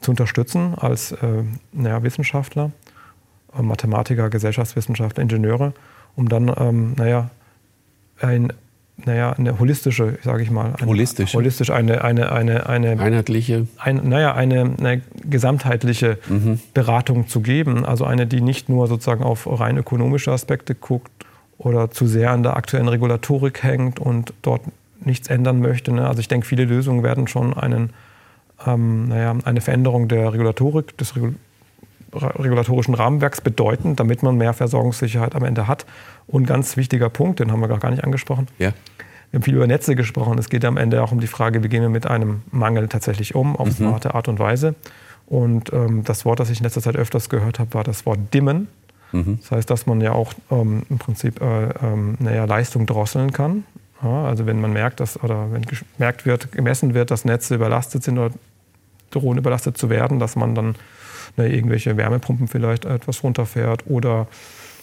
zu 0.00 0.10
unterstützen 0.10 0.74
als 0.76 1.12
äh, 1.12 1.44
naja, 1.72 2.02
Wissenschaftler. 2.02 2.72
äh, 3.56 3.62
Mathematiker, 3.62 4.30
Gesellschaftswissenschaftler, 4.30 5.22
Ingenieure, 5.22 5.72
um 6.16 6.28
dann, 6.28 6.52
ähm, 6.56 6.94
naja, 6.96 7.30
ein, 8.20 8.52
naja, 8.96 9.32
eine 9.32 9.58
holistische, 9.58 10.18
sage 10.22 10.42
ich 10.42 10.50
mal, 10.50 10.74
eine, 10.76 10.86
holistische, 10.86 11.36
holistisch 11.36 11.70
eine, 11.70 12.04
eine, 12.04 12.30
eine, 12.30 12.68
eine 12.68 13.00
einheitliche, 13.00 13.66
ein, 13.76 14.08
naja, 14.08 14.34
eine, 14.34 14.72
eine 14.78 15.02
gesamtheitliche 15.28 16.18
mhm. 16.28 16.60
Beratung 16.74 17.26
zu 17.26 17.40
geben, 17.40 17.84
also 17.84 18.04
eine, 18.04 18.26
die 18.26 18.40
nicht 18.40 18.68
nur 18.68 18.86
sozusagen 18.86 19.24
auf 19.24 19.48
rein 19.48 19.76
ökonomische 19.76 20.30
Aspekte 20.30 20.74
guckt 20.74 21.10
oder 21.58 21.90
zu 21.90 22.06
sehr 22.06 22.30
an 22.30 22.42
der 22.42 22.56
aktuellen 22.56 22.88
Regulatorik 22.88 23.62
hängt 23.62 23.98
und 23.98 24.32
dort 24.42 24.62
nichts 25.00 25.28
ändern 25.28 25.60
möchte. 25.60 25.92
Ne? 25.92 26.06
Also 26.06 26.20
ich 26.20 26.28
denke, 26.28 26.46
viele 26.46 26.64
Lösungen 26.64 27.02
werden 27.02 27.26
schon 27.26 27.52
einen, 27.54 27.90
ähm, 28.64 29.08
naja, 29.08 29.34
eine 29.44 29.60
Veränderung 29.60 30.06
der 30.08 30.32
Regulatorik, 30.32 30.96
des 30.98 31.16
Regul 31.16 31.34
regulatorischen 32.14 32.94
Rahmenwerks 32.94 33.40
bedeuten, 33.40 33.96
damit 33.96 34.22
man 34.22 34.36
mehr 34.36 34.52
Versorgungssicherheit 34.52 35.34
am 35.34 35.44
Ende 35.44 35.68
hat. 35.68 35.86
Und 36.26 36.46
ganz 36.46 36.76
wichtiger 36.76 37.10
Punkt, 37.10 37.40
den 37.40 37.52
haben 37.52 37.60
wir 37.60 37.68
gar 37.68 37.90
nicht 37.90 38.04
angesprochen. 38.04 38.48
Ja. 38.58 38.72
Wir 39.30 39.38
haben 39.38 39.42
viel 39.42 39.56
über 39.56 39.66
Netze 39.66 39.96
gesprochen. 39.96 40.38
Es 40.38 40.48
geht 40.48 40.64
am 40.64 40.76
Ende 40.76 41.02
auch 41.02 41.12
um 41.12 41.20
die 41.20 41.26
Frage, 41.26 41.64
wie 41.64 41.68
gehen 41.68 41.82
wir 41.82 41.88
mit 41.88 42.06
einem 42.06 42.42
Mangel 42.50 42.88
tatsächlich 42.88 43.34
um, 43.34 43.56
auf 43.56 43.66
mhm. 43.66 43.72
smarte 43.72 44.14
Art 44.14 44.28
und 44.28 44.38
Weise. 44.38 44.74
Und 45.26 45.72
ähm, 45.72 46.04
das 46.04 46.24
Wort, 46.24 46.40
das 46.40 46.50
ich 46.50 46.58
in 46.58 46.64
letzter 46.64 46.82
Zeit 46.82 46.96
öfters 46.96 47.28
gehört 47.28 47.58
habe, 47.58 47.74
war 47.74 47.84
das 47.84 48.06
Wort 48.06 48.18
dimmen. 48.32 48.68
Mhm. 49.12 49.38
Das 49.40 49.50
heißt, 49.50 49.70
dass 49.70 49.86
man 49.86 50.00
ja 50.00 50.12
auch 50.12 50.34
ähm, 50.50 50.82
im 50.90 50.98
Prinzip 50.98 51.40
äh, 51.40 51.70
ähm, 51.82 52.16
naja, 52.18 52.44
Leistung 52.44 52.86
drosseln 52.86 53.32
kann. 53.32 53.64
Ja, 54.02 54.24
also 54.24 54.46
wenn 54.46 54.60
man 54.60 54.72
merkt, 54.72 55.00
dass, 55.00 55.22
oder 55.22 55.52
wenn 55.52 55.62
gemerkt 55.62 56.26
wird, 56.26 56.52
gemessen 56.52 56.94
wird, 56.94 57.10
dass 57.10 57.24
Netze 57.24 57.54
überlastet 57.54 58.02
sind 58.02 58.18
oder 58.18 58.34
drohen 59.10 59.38
überlastet 59.38 59.78
zu 59.78 59.88
werden, 59.88 60.18
dass 60.18 60.36
man 60.36 60.54
dann 60.54 60.74
ne, 61.36 61.48
irgendwelche 61.48 61.96
Wärmepumpen 61.96 62.48
vielleicht 62.48 62.84
etwas 62.84 63.22
runterfährt 63.22 63.84
oder 63.86 64.26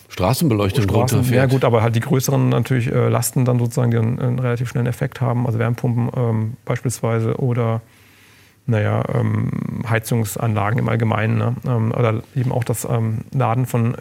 Straßenbeleuchtung 0.09 0.83
Straßen, 0.83 1.17
runterfährt. 1.19 1.35
Ja 1.35 1.45
gut, 1.45 1.63
aber 1.63 1.81
halt 1.81 1.95
die 1.95 2.01
größeren 2.01 2.49
natürlich 2.49 2.91
äh, 2.91 3.07
Lasten 3.07 3.45
dann 3.45 3.59
sozusagen, 3.59 3.91
die 3.91 3.97
einen, 3.97 4.19
einen, 4.19 4.39
relativ 4.39 4.69
schnellen 4.69 4.87
Effekt 4.87 5.21
haben, 5.21 5.45
also 5.45 5.57
Wärmepumpen 5.57 6.09
ähm, 6.15 6.57
beispielsweise 6.65 7.37
oder 7.37 7.81
naja, 8.65 9.03
ähm, 9.13 9.83
Heizungsanlagen 9.89 10.79
im 10.79 10.89
Allgemeinen 10.89 11.37
ne? 11.37 11.55
ähm, 11.65 11.91
oder 11.91 12.21
eben 12.35 12.51
auch 12.51 12.63
das 12.63 12.85
ähm, 12.85 13.19
Laden 13.33 13.65
von 13.65 13.95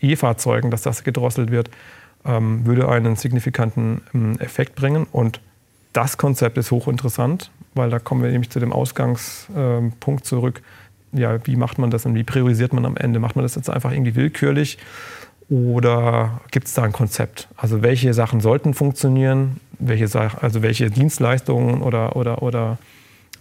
E-Fahrzeugen, 0.00 0.70
dass 0.70 0.82
das 0.82 1.04
gedrosselt 1.04 1.50
wird, 1.50 1.70
ähm, 2.24 2.64
würde 2.64 2.88
einen 2.88 3.16
signifikanten 3.16 4.02
ähm, 4.14 4.38
Effekt 4.38 4.74
bringen. 4.74 5.06
Und 5.10 5.40
das 5.92 6.16
Konzept 6.16 6.58
ist 6.58 6.70
hochinteressant, 6.70 7.50
weil 7.74 7.90
da 7.90 7.98
kommen 7.98 8.22
wir 8.22 8.30
nämlich 8.30 8.50
zu 8.50 8.60
dem 8.60 8.72
Ausgangspunkt 8.72 10.24
zurück. 10.24 10.62
Ja, 11.16 11.38
wie 11.46 11.56
macht 11.56 11.78
man 11.78 11.90
das 11.90 12.06
und 12.06 12.14
wie 12.14 12.24
priorisiert 12.24 12.72
man 12.72 12.84
am 12.84 12.96
Ende? 12.96 13.18
Macht 13.18 13.36
man 13.36 13.44
das 13.44 13.54
jetzt 13.54 13.70
einfach 13.70 13.92
irgendwie 13.92 14.14
willkürlich 14.14 14.78
oder 15.48 16.40
gibt 16.50 16.66
es 16.66 16.74
da 16.74 16.82
ein 16.82 16.92
Konzept? 16.92 17.48
Also 17.56 17.82
welche 17.82 18.12
Sachen 18.14 18.40
sollten 18.40 18.74
funktionieren? 18.74 19.60
Welche, 19.78 20.08
also 20.40 20.62
welche 20.62 20.90
Dienstleistungen 20.90 21.82
oder, 21.82 22.16
oder, 22.16 22.42
oder 22.42 22.78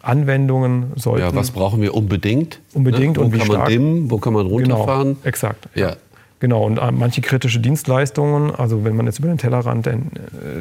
Anwendungen 0.02 0.92
sollten. 0.96 1.26
Ja, 1.26 1.36
was 1.36 1.52
brauchen 1.52 1.82
wir 1.82 1.96
unbedingt? 1.96 2.60
Unbedingt 2.74 3.18
ne? 3.18 3.24
und 3.24 3.34
wie 3.34 3.38
kann 3.38 3.48
stark? 3.48 3.60
man 3.62 3.70
dimmen, 3.70 4.12
wo 4.12 4.18
kann 4.20 4.34
man 4.34 4.48
Genau, 4.48 4.58
runterfahren? 4.58 5.18
exakt. 5.24 5.68
Ja. 5.74 5.96
Genau, 6.40 6.66
und 6.66 6.78
äh, 6.78 6.92
manche 6.92 7.22
kritische 7.22 7.60
Dienstleistungen, 7.60 8.54
also 8.54 8.84
wenn 8.84 8.96
man 8.96 9.08
jetzt 9.08 9.20
über 9.20 9.30
den 9.30 9.38
Tellerrand 9.38 9.88
äh, 9.88 9.98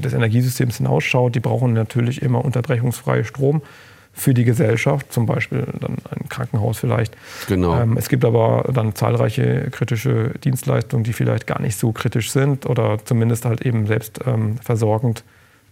des 0.00 0.14
Energiesystems 0.14 0.78
hinausschaut, 0.78 1.34
die 1.34 1.40
brauchen 1.40 1.72
natürlich 1.72 2.22
immer 2.22 2.44
unterbrechungsfreie 2.44 3.24
Strom 3.24 3.60
für 4.14 4.32
die 4.32 4.44
Gesellschaft, 4.44 5.12
zum 5.12 5.26
Beispiel 5.26 5.66
dann 5.80 5.96
ein 6.10 6.28
Krankenhaus 6.28 6.78
vielleicht. 6.78 7.16
Genau. 7.48 7.76
Ähm, 7.78 7.96
es 7.96 8.08
gibt 8.08 8.24
aber 8.24 8.70
dann 8.72 8.94
zahlreiche 8.94 9.68
kritische 9.70 10.30
Dienstleistungen, 10.44 11.02
die 11.02 11.12
vielleicht 11.12 11.46
gar 11.46 11.60
nicht 11.60 11.76
so 11.76 11.92
kritisch 11.92 12.30
sind 12.30 12.64
oder 12.64 12.98
zumindest 13.04 13.44
halt 13.44 13.62
eben 13.66 13.86
selbst 13.86 14.20
ähm, 14.24 14.56
versorgend 14.58 15.24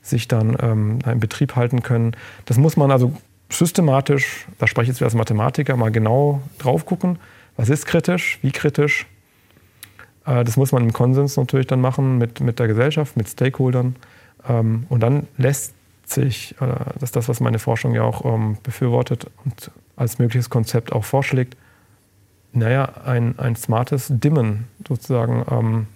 sich 0.03 0.27
dann 0.27 0.57
ähm, 0.61 0.99
in 1.07 1.21
Betrieb 1.21 1.55
halten 1.55 1.83
können. 1.83 2.17
Das 2.45 2.59
muss 2.59 2.77
man 2.77 2.91
also 2.91 3.13
systematisch, 3.49 4.47
da 4.59 4.67
spreche 4.67 4.85
ich 4.85 4.89
jetzt 4.89 5.01
wieder 5.01 5.07
als 5.07 5.15
Mathematiker, 5.15 5.77
mal 5.77 5.93
genau 5.93 6.43
drauf 6.59 6.85
gucken. 6.85 7.19
Was 7.57 7.69
ist 7.69 7.87
kritisch? 7.87 8.39
Wie 8.43 8.51
kritisch? 8.51 9.07
Äh, 10.27 10.43
das 10.43 10.57
muss 10.57 10.73
man 10.73 10.83
im 10.83 10.93
Konsens 10.93 11.37
natürlich 11.37 11.69
dann 11.69 11.81
machen 11.81 12.19
mit, 12.19 12.41
mit 12.41 12.59
der 12.59 12.67
Gesellschaft, 12.67 13.17
mit 13.17 13.29
Stakeholdern. 13.29 13.95
Ähm, 14.49 14.87
und 14.89 15.01
dann 15.01 15.29
lässt 15.37 15.75
sich, 16.07 16.55
äh, 16.61 16.67
das 16.95 17.05
ist 17.05 17.17
das, 17.17 17.29
was 17.29 17.41
meine 17.41 17.59
Forschung 17.59 17.95
ja 17.95 18.03
auch 18.03 18.25
ähm, 18.25 18.59
befürwortet 18.63 19.27
und 19.45 19.71
als 19.97 20.19
mögliches 20.19 20.51
Konzept 20.51 20.93
auch 20.93 21.05
vorschlägt, 21.05 21.57
naja, 22.53 22.89
ein, 23.05 23.39
ein 23.39 23.57
smartes 23.57 24.09
Dimmen 24.11 24.69
sozusagen 24.87 25.45
ähm, 25.51 25.87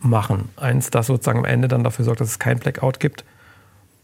machen. 0.00 0.48
Eins, 0.56 0.90
das 0.90 1.06
sozusagen 1.06 1.40
am 1.40 1.44
Ende 1.44 1.68
dann 1.68 1.84
dafür 1.84 2.04
sorgt, 2.04 2.20
dass 2.20 2.28
es 2.28 2.38
kein 2.38 2.58
Blackout 2.58 3.00
gibt 3.00 3.24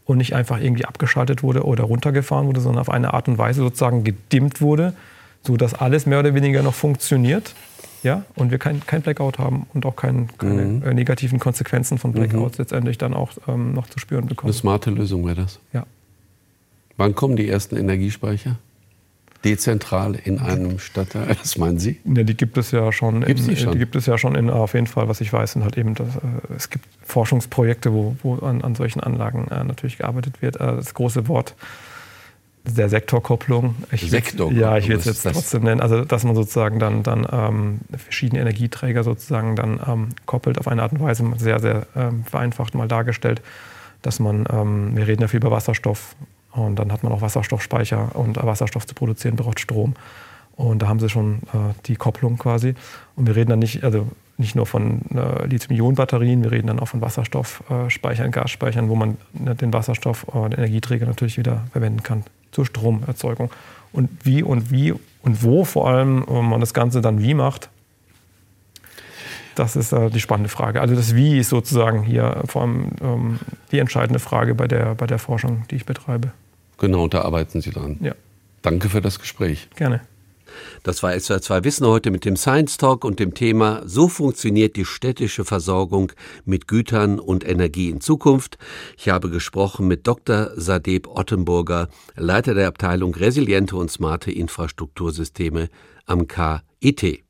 und 0.05 0.18
nicht 0.18 0.35
einfach 0.35 0.61
irgendwie 0.61 0.85
abgeschaltet 0.85 1.42
wurde 1.42 1.64
oder 1.64 1.85
runtergefahren 1.85 2.46
wurde, 2.46 2.61
sondern 2.61 2.81
auf 2.81 2.90
eine 2.90 3.14
Art 3.14 3.29
und 3.29 3.38
Weise 3.38 3.61
sozusagen 3.61 4.05
gedimmt 4.05 4.61
wurde, 4.61 4.94
sodass 5.42 5.74
alles 5.74 6.05
mehr 6.07 6.18
oder 6.18 6.35
weniger 6.35 6.62
noch 6.62 6.74
funktioniert 6.74 7.55
ja, 8.02 8.24
und 8.34 8.50
wir 8.50 8.58
kein, 8.58 8.84
kein 8.86 9.02
Blackout 9.02 9.38
haben 9.38 9.66
und 9.74 9.84
auch 9.86 9.96
kein, 9.96 10.28
keine 10.38 10.64
mhm. 10.64 10.82
äh, 10.82 10.94
negativen 10.94 11.38
Konsequenzen 11.38 11.98
von 11.98 12.12
Blackouts 12.12 12.58
mhm. 12.58 12.62
letztendlich 12.62 12.98
dann 12.98 13.14
auch 13.14 13.32
ähm, 13.46 13.74
noch 13.74 13.88
zu 13.88 13.98
spüren 13.98 14.26
bekommen. 14.26 14.50
Eine 14.50 14.58
smarte 14.58 14.90
Lösung 14.90 15.26
wäre 15.26 15.36
das. 15.36 15.60
Ja. 15.72 15.86
Wann 16.96 17.14
kommen 17.14 17.36
die 17.36 17.48
ersten 17.48 17.76
Energiespeicher? 17.76 18.56
Dezentral 19.44 20.16
in 20.16 20.38
einem 20.38 20.78
Stadtteil, 20.78 21.36
was 21.40 21.56
meinen 21.56 21.78
Sie? 21.78 21.98
Ja, 22.04 22.24
die 22.24 22.36
gibt 22.36 22.58
es 22.58 22.72
ja 22.72 22.92
schon. 22.92 23.22
Gibt's 23.24 23.44
in, 23.44 23.54
die, 23.54 23.56
schon? 23.56 23.72
die 23.72 23.78
gibt 23.78 23.96
es 23.96 24.04
ja 24.04 24.18
schon 24.18 24.34
in, 24.34 24.50
auf 24.50 24.74
jeden 24.74 24.86
Fall, 24.86 25.08
was 25.08 25.20
ich 25.22 25.32
weiß, 25.32 25.52
sind 25.52 25.64
halt 25.64 25.78
eben, 25.78 25.94
das, 25.94 26.16
äh, 26.16 26.54
es 26.54 26.68
gibt 26.68 26.84
Forschungsprojekte, 27.02 27.92
wo, 27.92 28.16
wo 28.22 28.34
an, 28.36 28.62
an 28.62 28.74
solchen 28.74 29.00
Anlagen 29.00 29.48
äh, 29.48 29.64
natürlich 29.64 29.98
gearbeitet 29.98 30.42
wird. 30.42 30.56
Äh, 30.56 30.76
das 30.76 30.92
große 30.92 31.26
Wort 31.28 31.54
der 32.64 32.88
Sektorkopplung. 32.88 33.74
Ich 33.90 34.10
Sektorkopplung. 34.10 34.60
Ja, 34.60 34.76
ich 34.76 34.88
will 34.88 34.96
es 34.96 35.04
jetzt 35.04 35.22
trotzdem 35.22 35.62
nennen. 35.62 35.80
Also, 35.80 36.04
dass 36.04 36.24
man 36.24 36.34
sozusagen 36.34 36.78
dann, 36.78 37.02
dann 37.02 37.26
ähm, 37.30 37.80
verschiedene 37.96 38.40
Energieträger 38.40 39.02
sozusagen 39.02 39.56
dann 39.56 39.80
ähm, 39.86 40.08
koppelt 40.26 40.58
auf 40.58 40.68
eine 40.68 40.82
Art 40.82 40.92
und 40.92 41.00
Weise, 41.00 41.24
sehr, 41.38 41.60
sehr 41.60 41.86
ähm, 41.96 42.24
vereinfacht 42.24 42.74
mal 42.74 42.88
dargestellt, 42.88 43.40
dass 44.02 44.20
man, 44.20 44.46
ähm, 44.52 44.96
wir 44.96 45.06
reden 45.06 45.22
ja 45.22 45.28
viel 45.28 45.40
über 45.40 45.50
Wasserstoff 45.50 46.14
und 46.52 46.78
dann 46.78 46.92
hat 46.92 47.02
man 47.02 47.12
auch 47.12 47.20
Wasserstoffspeicher 47.20 48.14
und 48.14 48.36
Wasserstoff 48.36 48.86
zu 48.86 48.94
produzieren 48.94 49.36
braucht 49.36 49.60
Strom. 49.60 49.94
Und 50.56 50.82
da 50.82 50.88
haben 50.88 51.00
sie 51.00 51.08
schon 51.08 51.36
äh, 51.54 51.72
die 51.86 51.96
Kopplung 51.96 52.36
quasi. 52.36 52.74
Und 53.16 53.26
wir 53.26 53.34
reden 53.34 53.50
dann 53.50 53.60
nicht, 53.60 53.82
also 53.82 54.08
nicht 54.36 54.56
nur 54.56 54.66
von 54.66 55.00
äh, 55.14 55.46
Lithium-Ionen-Batterien, 55.46 56.42
wir 56.42 56.50
reden 56.50 56.66
dann 56.66 56.80
auch 56.80 56.88
von 56.88 57.00
Wasserstoffspeichern, 57.00 58.26
äh, 58.26 58.30
Gasspeichern, 58.30 58.90
wo 58.90 58.94
man 58.94 59.16
ne, 59.32 59.54
den 59.54 59.72
Wasserstoff, 59.72 60.26
äh, 60.34 60.50
den 60.50 60.58
Energieträger 60.58 61.06
natürlich 61.06 61.38
wieder 61.38 61.64
verwenden 61.72 62.02
kann 62.02 62.24
zur 62.52 62.66
Stromerzeugung. 62.66 63.50
Und 63.92 64.08
wie 64.24 64.42
und 64.42 64.70
wie 64.70 64.92
und 65.22 65.42
wo 65.42 65.64
vor 65.64 65.88
allem 65.88 66.24
äh, 66.28 66.42
man 66.42 66.60
das 66.60 66.74
Ganze 66.74 67.00
dann 67.00 67.22
wie 67.22 67.34
macht, 67.34 67.68
das 69.54 69.76
ist 69.76 69.92
äh, 69.92 70.10
die 70.10 70.20
spannende 70.20 70.48
Frage. 70.48 70.80
Also 70.80 70.94
das 70.94 71.14
Wie 71.14 71.38
ist 71.38 71.50
sozusagen 71.50 72.02
hier 72.02 72.42
vor 72.46 72.62
allem 72.62 72.92
ähm, 73.02 73.38
die 73.72 73.78
entscheidende 73.78 74.18
Frage 74.18 74.54
bei 74.54 74.66
der, 74.66 74.94
bei 74.94 75.06
der 75.06 75.18
Forschung, 75.18 75.64
die 75.70 75.76
ich 75.76 75.84
betreibe. 75.84 76.32
Genau, 76.78 77.08
da 77.08 77.22
arbeiten 77.22 77.60
Sie 77.60 77.70
dran. 77.70 77.98
Ja. 78.00 78.14
Danke 78.62 78.88
für 78.88 79.00
das 79.00 79.18
Gespräch. 79.18 79.68
Gerne. 79.76 80.00
Das 80.82 81.02
war 81.02 81.18
SWR 81.18 81.42
2 81.42 81.64
Wissen 81.64 81.86
heute 81.86 82.10
mit 82.10 82.24
dem 82.24 82.36
Science 82.36 82.76
Talk 82.76 83.04
und 83.04 83.18
dem 83.18 83.34
Thema 83.34 83.82
So 83.84 84.08
funktioniert 84.08 84.76
die 84.76 84.84
städtische 84.84 85.44
Versorgung 85.44 86.12
mit 86.44 86.68
Gütern 86.68 87.18
und 87.18 87.46
Energie 87.46 87.90
in 87.90 88.00
Zukunft. 88.00 88.58
Ich 88.96 89.08
habe 89.08 89.30
gesprochen 89.30 89.86
mit 89.88 90.06
Dr. 90.06 90.50
Sadeb 90.56 91.06
Ottenburger, 91.08 91.88
Leiter 92.16 92.54
der 92.54 92.68
Abteilung 92.68 93.14
Resiliente 93.14 93.76
und 93.76 93.90
smarte 93.90 94.30
Infrastruktursysteme 94.30 95.68
am 96.06 96.26
KIT. 96.26 97.24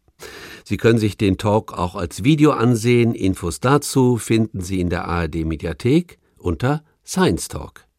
Sie 0.65 0.77
können 0.77 0.99
sich 0.99 1.17
den 1.17 1.39
Talk 1.39 1.73
auch 1.73 1.95
als 1.95 2.25
Video 2.25 2.53
ansehen. 2.53 3.15
Infos 3.15 3.61
dazu 3.61 4.19
finden 4.19 4.61
Sie 4.61 4.81
in 4.81 4.91
der 4.91 5.07
ARD 5.07 5.45
Mediathek 5.45 6.19
unter 6.37 6.83
Science 7.05 7.49
Talk. 7.49 7.90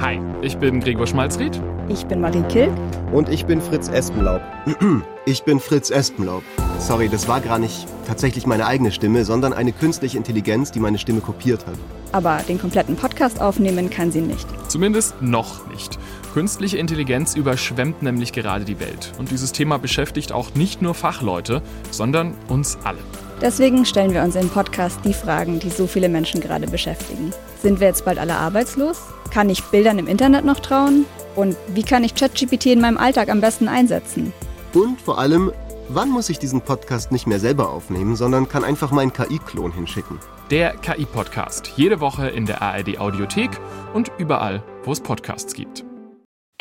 Hi, 0.00 0.20
ich 0.42 0.56
bin 0.58 0.78
Gregor 0.78 1.08
Schmalzried. 1.08 1.60
Ich 1.88 2.06
bin 2.06 2.20
Marie 2.20 2.42
Kill. 2.42 2.70
Und 3.10 3.28
ich 3.28 3.46
bin 3.46 3.60
Fritz 3.60 3.88
Espenlaub. 3.88 4.40
Ich 5.26 5.42
bin 5.42 5.60
Fritz 5.60 5.90
Espenlaub. 5.90 6.42
Sorry, 6.78 7.10
das 7.10 7.28
war 7.28 7.42
gar 7.42 7.58
nicht 7.58 7.86
tatsächlich 8.06 8.46
meine 8.46 8.64
eigene 8.64 8.92
Stimme, 8.92 9.26
sondern 9.26 9.52
eine 9.52 9.72
künstliche 9.72 10.16
Intelligenz, 10.16 10.70
die 10.70 10.80
meine 10.80 10.96
Stimme 10.96 11.20
kopiert 11.20 11.66
hat. 11.66 11.74
Aber 12.12 12.38
den 12.48 12.58
kompletten 12.58 12.96
Podcast 12.96 13.38
aufnehmen 13.38 13.90
kann 13.90 14.10
sie 14.10 14.22
nicht. 14.22 14.46
Zumindest 14.70 15.20
noch 15.20 15.68
nicht. 15.68 15.98
Künstliche 16.32 16.78
Intelligenz 16.78 17.34
überschwemmt 17.34 18.02
nämlich 18.02 18.32
gerade 18.32 18.64
die 18.64 18.80
Welt. 18.80 19.12
Und 19.18 19.30
dieses 19.30 19.52
Thema 19.52 19.78
beschäftigt 19.78 20.32
auch 20.32 20.54
nicht 20.54 20.80
nur 20.80 20.94
Fachleute, 20.94 21.60
sondern 21.90 22.34
uns 22.48 22.78
alle. 22.84 23.00
Deswegen 23.42 23.84
stellen 23.84 24.14
wir 24.14 24.22
uns 24.22 24.36
im 24.36 24.48
Podcast 24.48 25.00
die 25.04 25.12
Fragen, 25.12 25.58
die 25.58 25.70
so 25.70 25.86
viele 25.86 26.08
Menschen 26.08 26.40
gerade 26.40 26.68
beschäftigen. 26.68 27.34
Sind 27.62 27.80
wir 27.80 27.88
jetzt 27.88 28.04
bald 28.04 28.18
alle 28.18 28.36
arbeitslos? 28.36 29.00
Kann 29.32 29.50
ich 29.50 29.62
Bildern 29.64 29.98
im 29.98 30.06
Internet 30.06 30.44
noch 30.44 30.60
trauen? 30.60 31.06
Und 31.36 31.56
wie 31.68 31.82
kann 31.82 32.04
ich 32.04 32.14
ChatGPT 32.14 32.66
in 32.66 32.80
meinem 32.80 32.98
Alltag 32.98 33.28
am 33.28 33.40
besten 33.40 33.68
einsetzen? 33.68 34.32
Und 34.74 35.00
vor 35.00 35.18
allem, 35.18 35.52
Wann 35.90 36.10
muss 36.10 36.28
ich 36.28 36.38
diesen 36.38 36.60
Podcast 36.60 37.12
nicht 37.12 37.26
mehr 37.26 37.40
selber 37.40 37.70
aufnehmen, 37.70 38.14
sondern 38.14 38.46
kann 38.46 38.62
einfach 38.62 38.90
meinen 38.90 39.10
KI-Klon 39.10 39.72
hinschicken? 39.72 40.18
Der 40.50 40.76
KI-Podcast. 40.76 41.72
Jede 41.76 42.00
Woche 42.00 42.28
in 42.28 42.44
der 42.44 42.60
ARD 42.60 42.98
Audiothek 42.98 43.58
und 43.94 44.12
überall, 44.18 44.62
wo 44.84 44.92
es 44.92 45.00
Podcasts 45.00 45.54
gibt. 45.54 45.86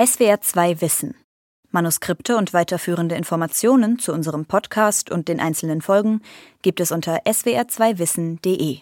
SWR 0.01 0.39
2 0.39 0.79
Wissen. 0.79 1.13
Manuskripte 1.71 2.38
und 2.38 2.53
weiterführende 2.53 3.15
Informationen 3.15 3.99
zu 3.99 4.13
unserem 4.13 4.45
Podcast 4.45 5.12
und 5.12 5.27
den 5.27 5.41
einzelnen 5.41 5.81
Folgen 5.81 6.21
gibt 6.62 6.79
es 6.79 6.93
unter 6.93 7.17
swr2wissen.de. 7.25 8.79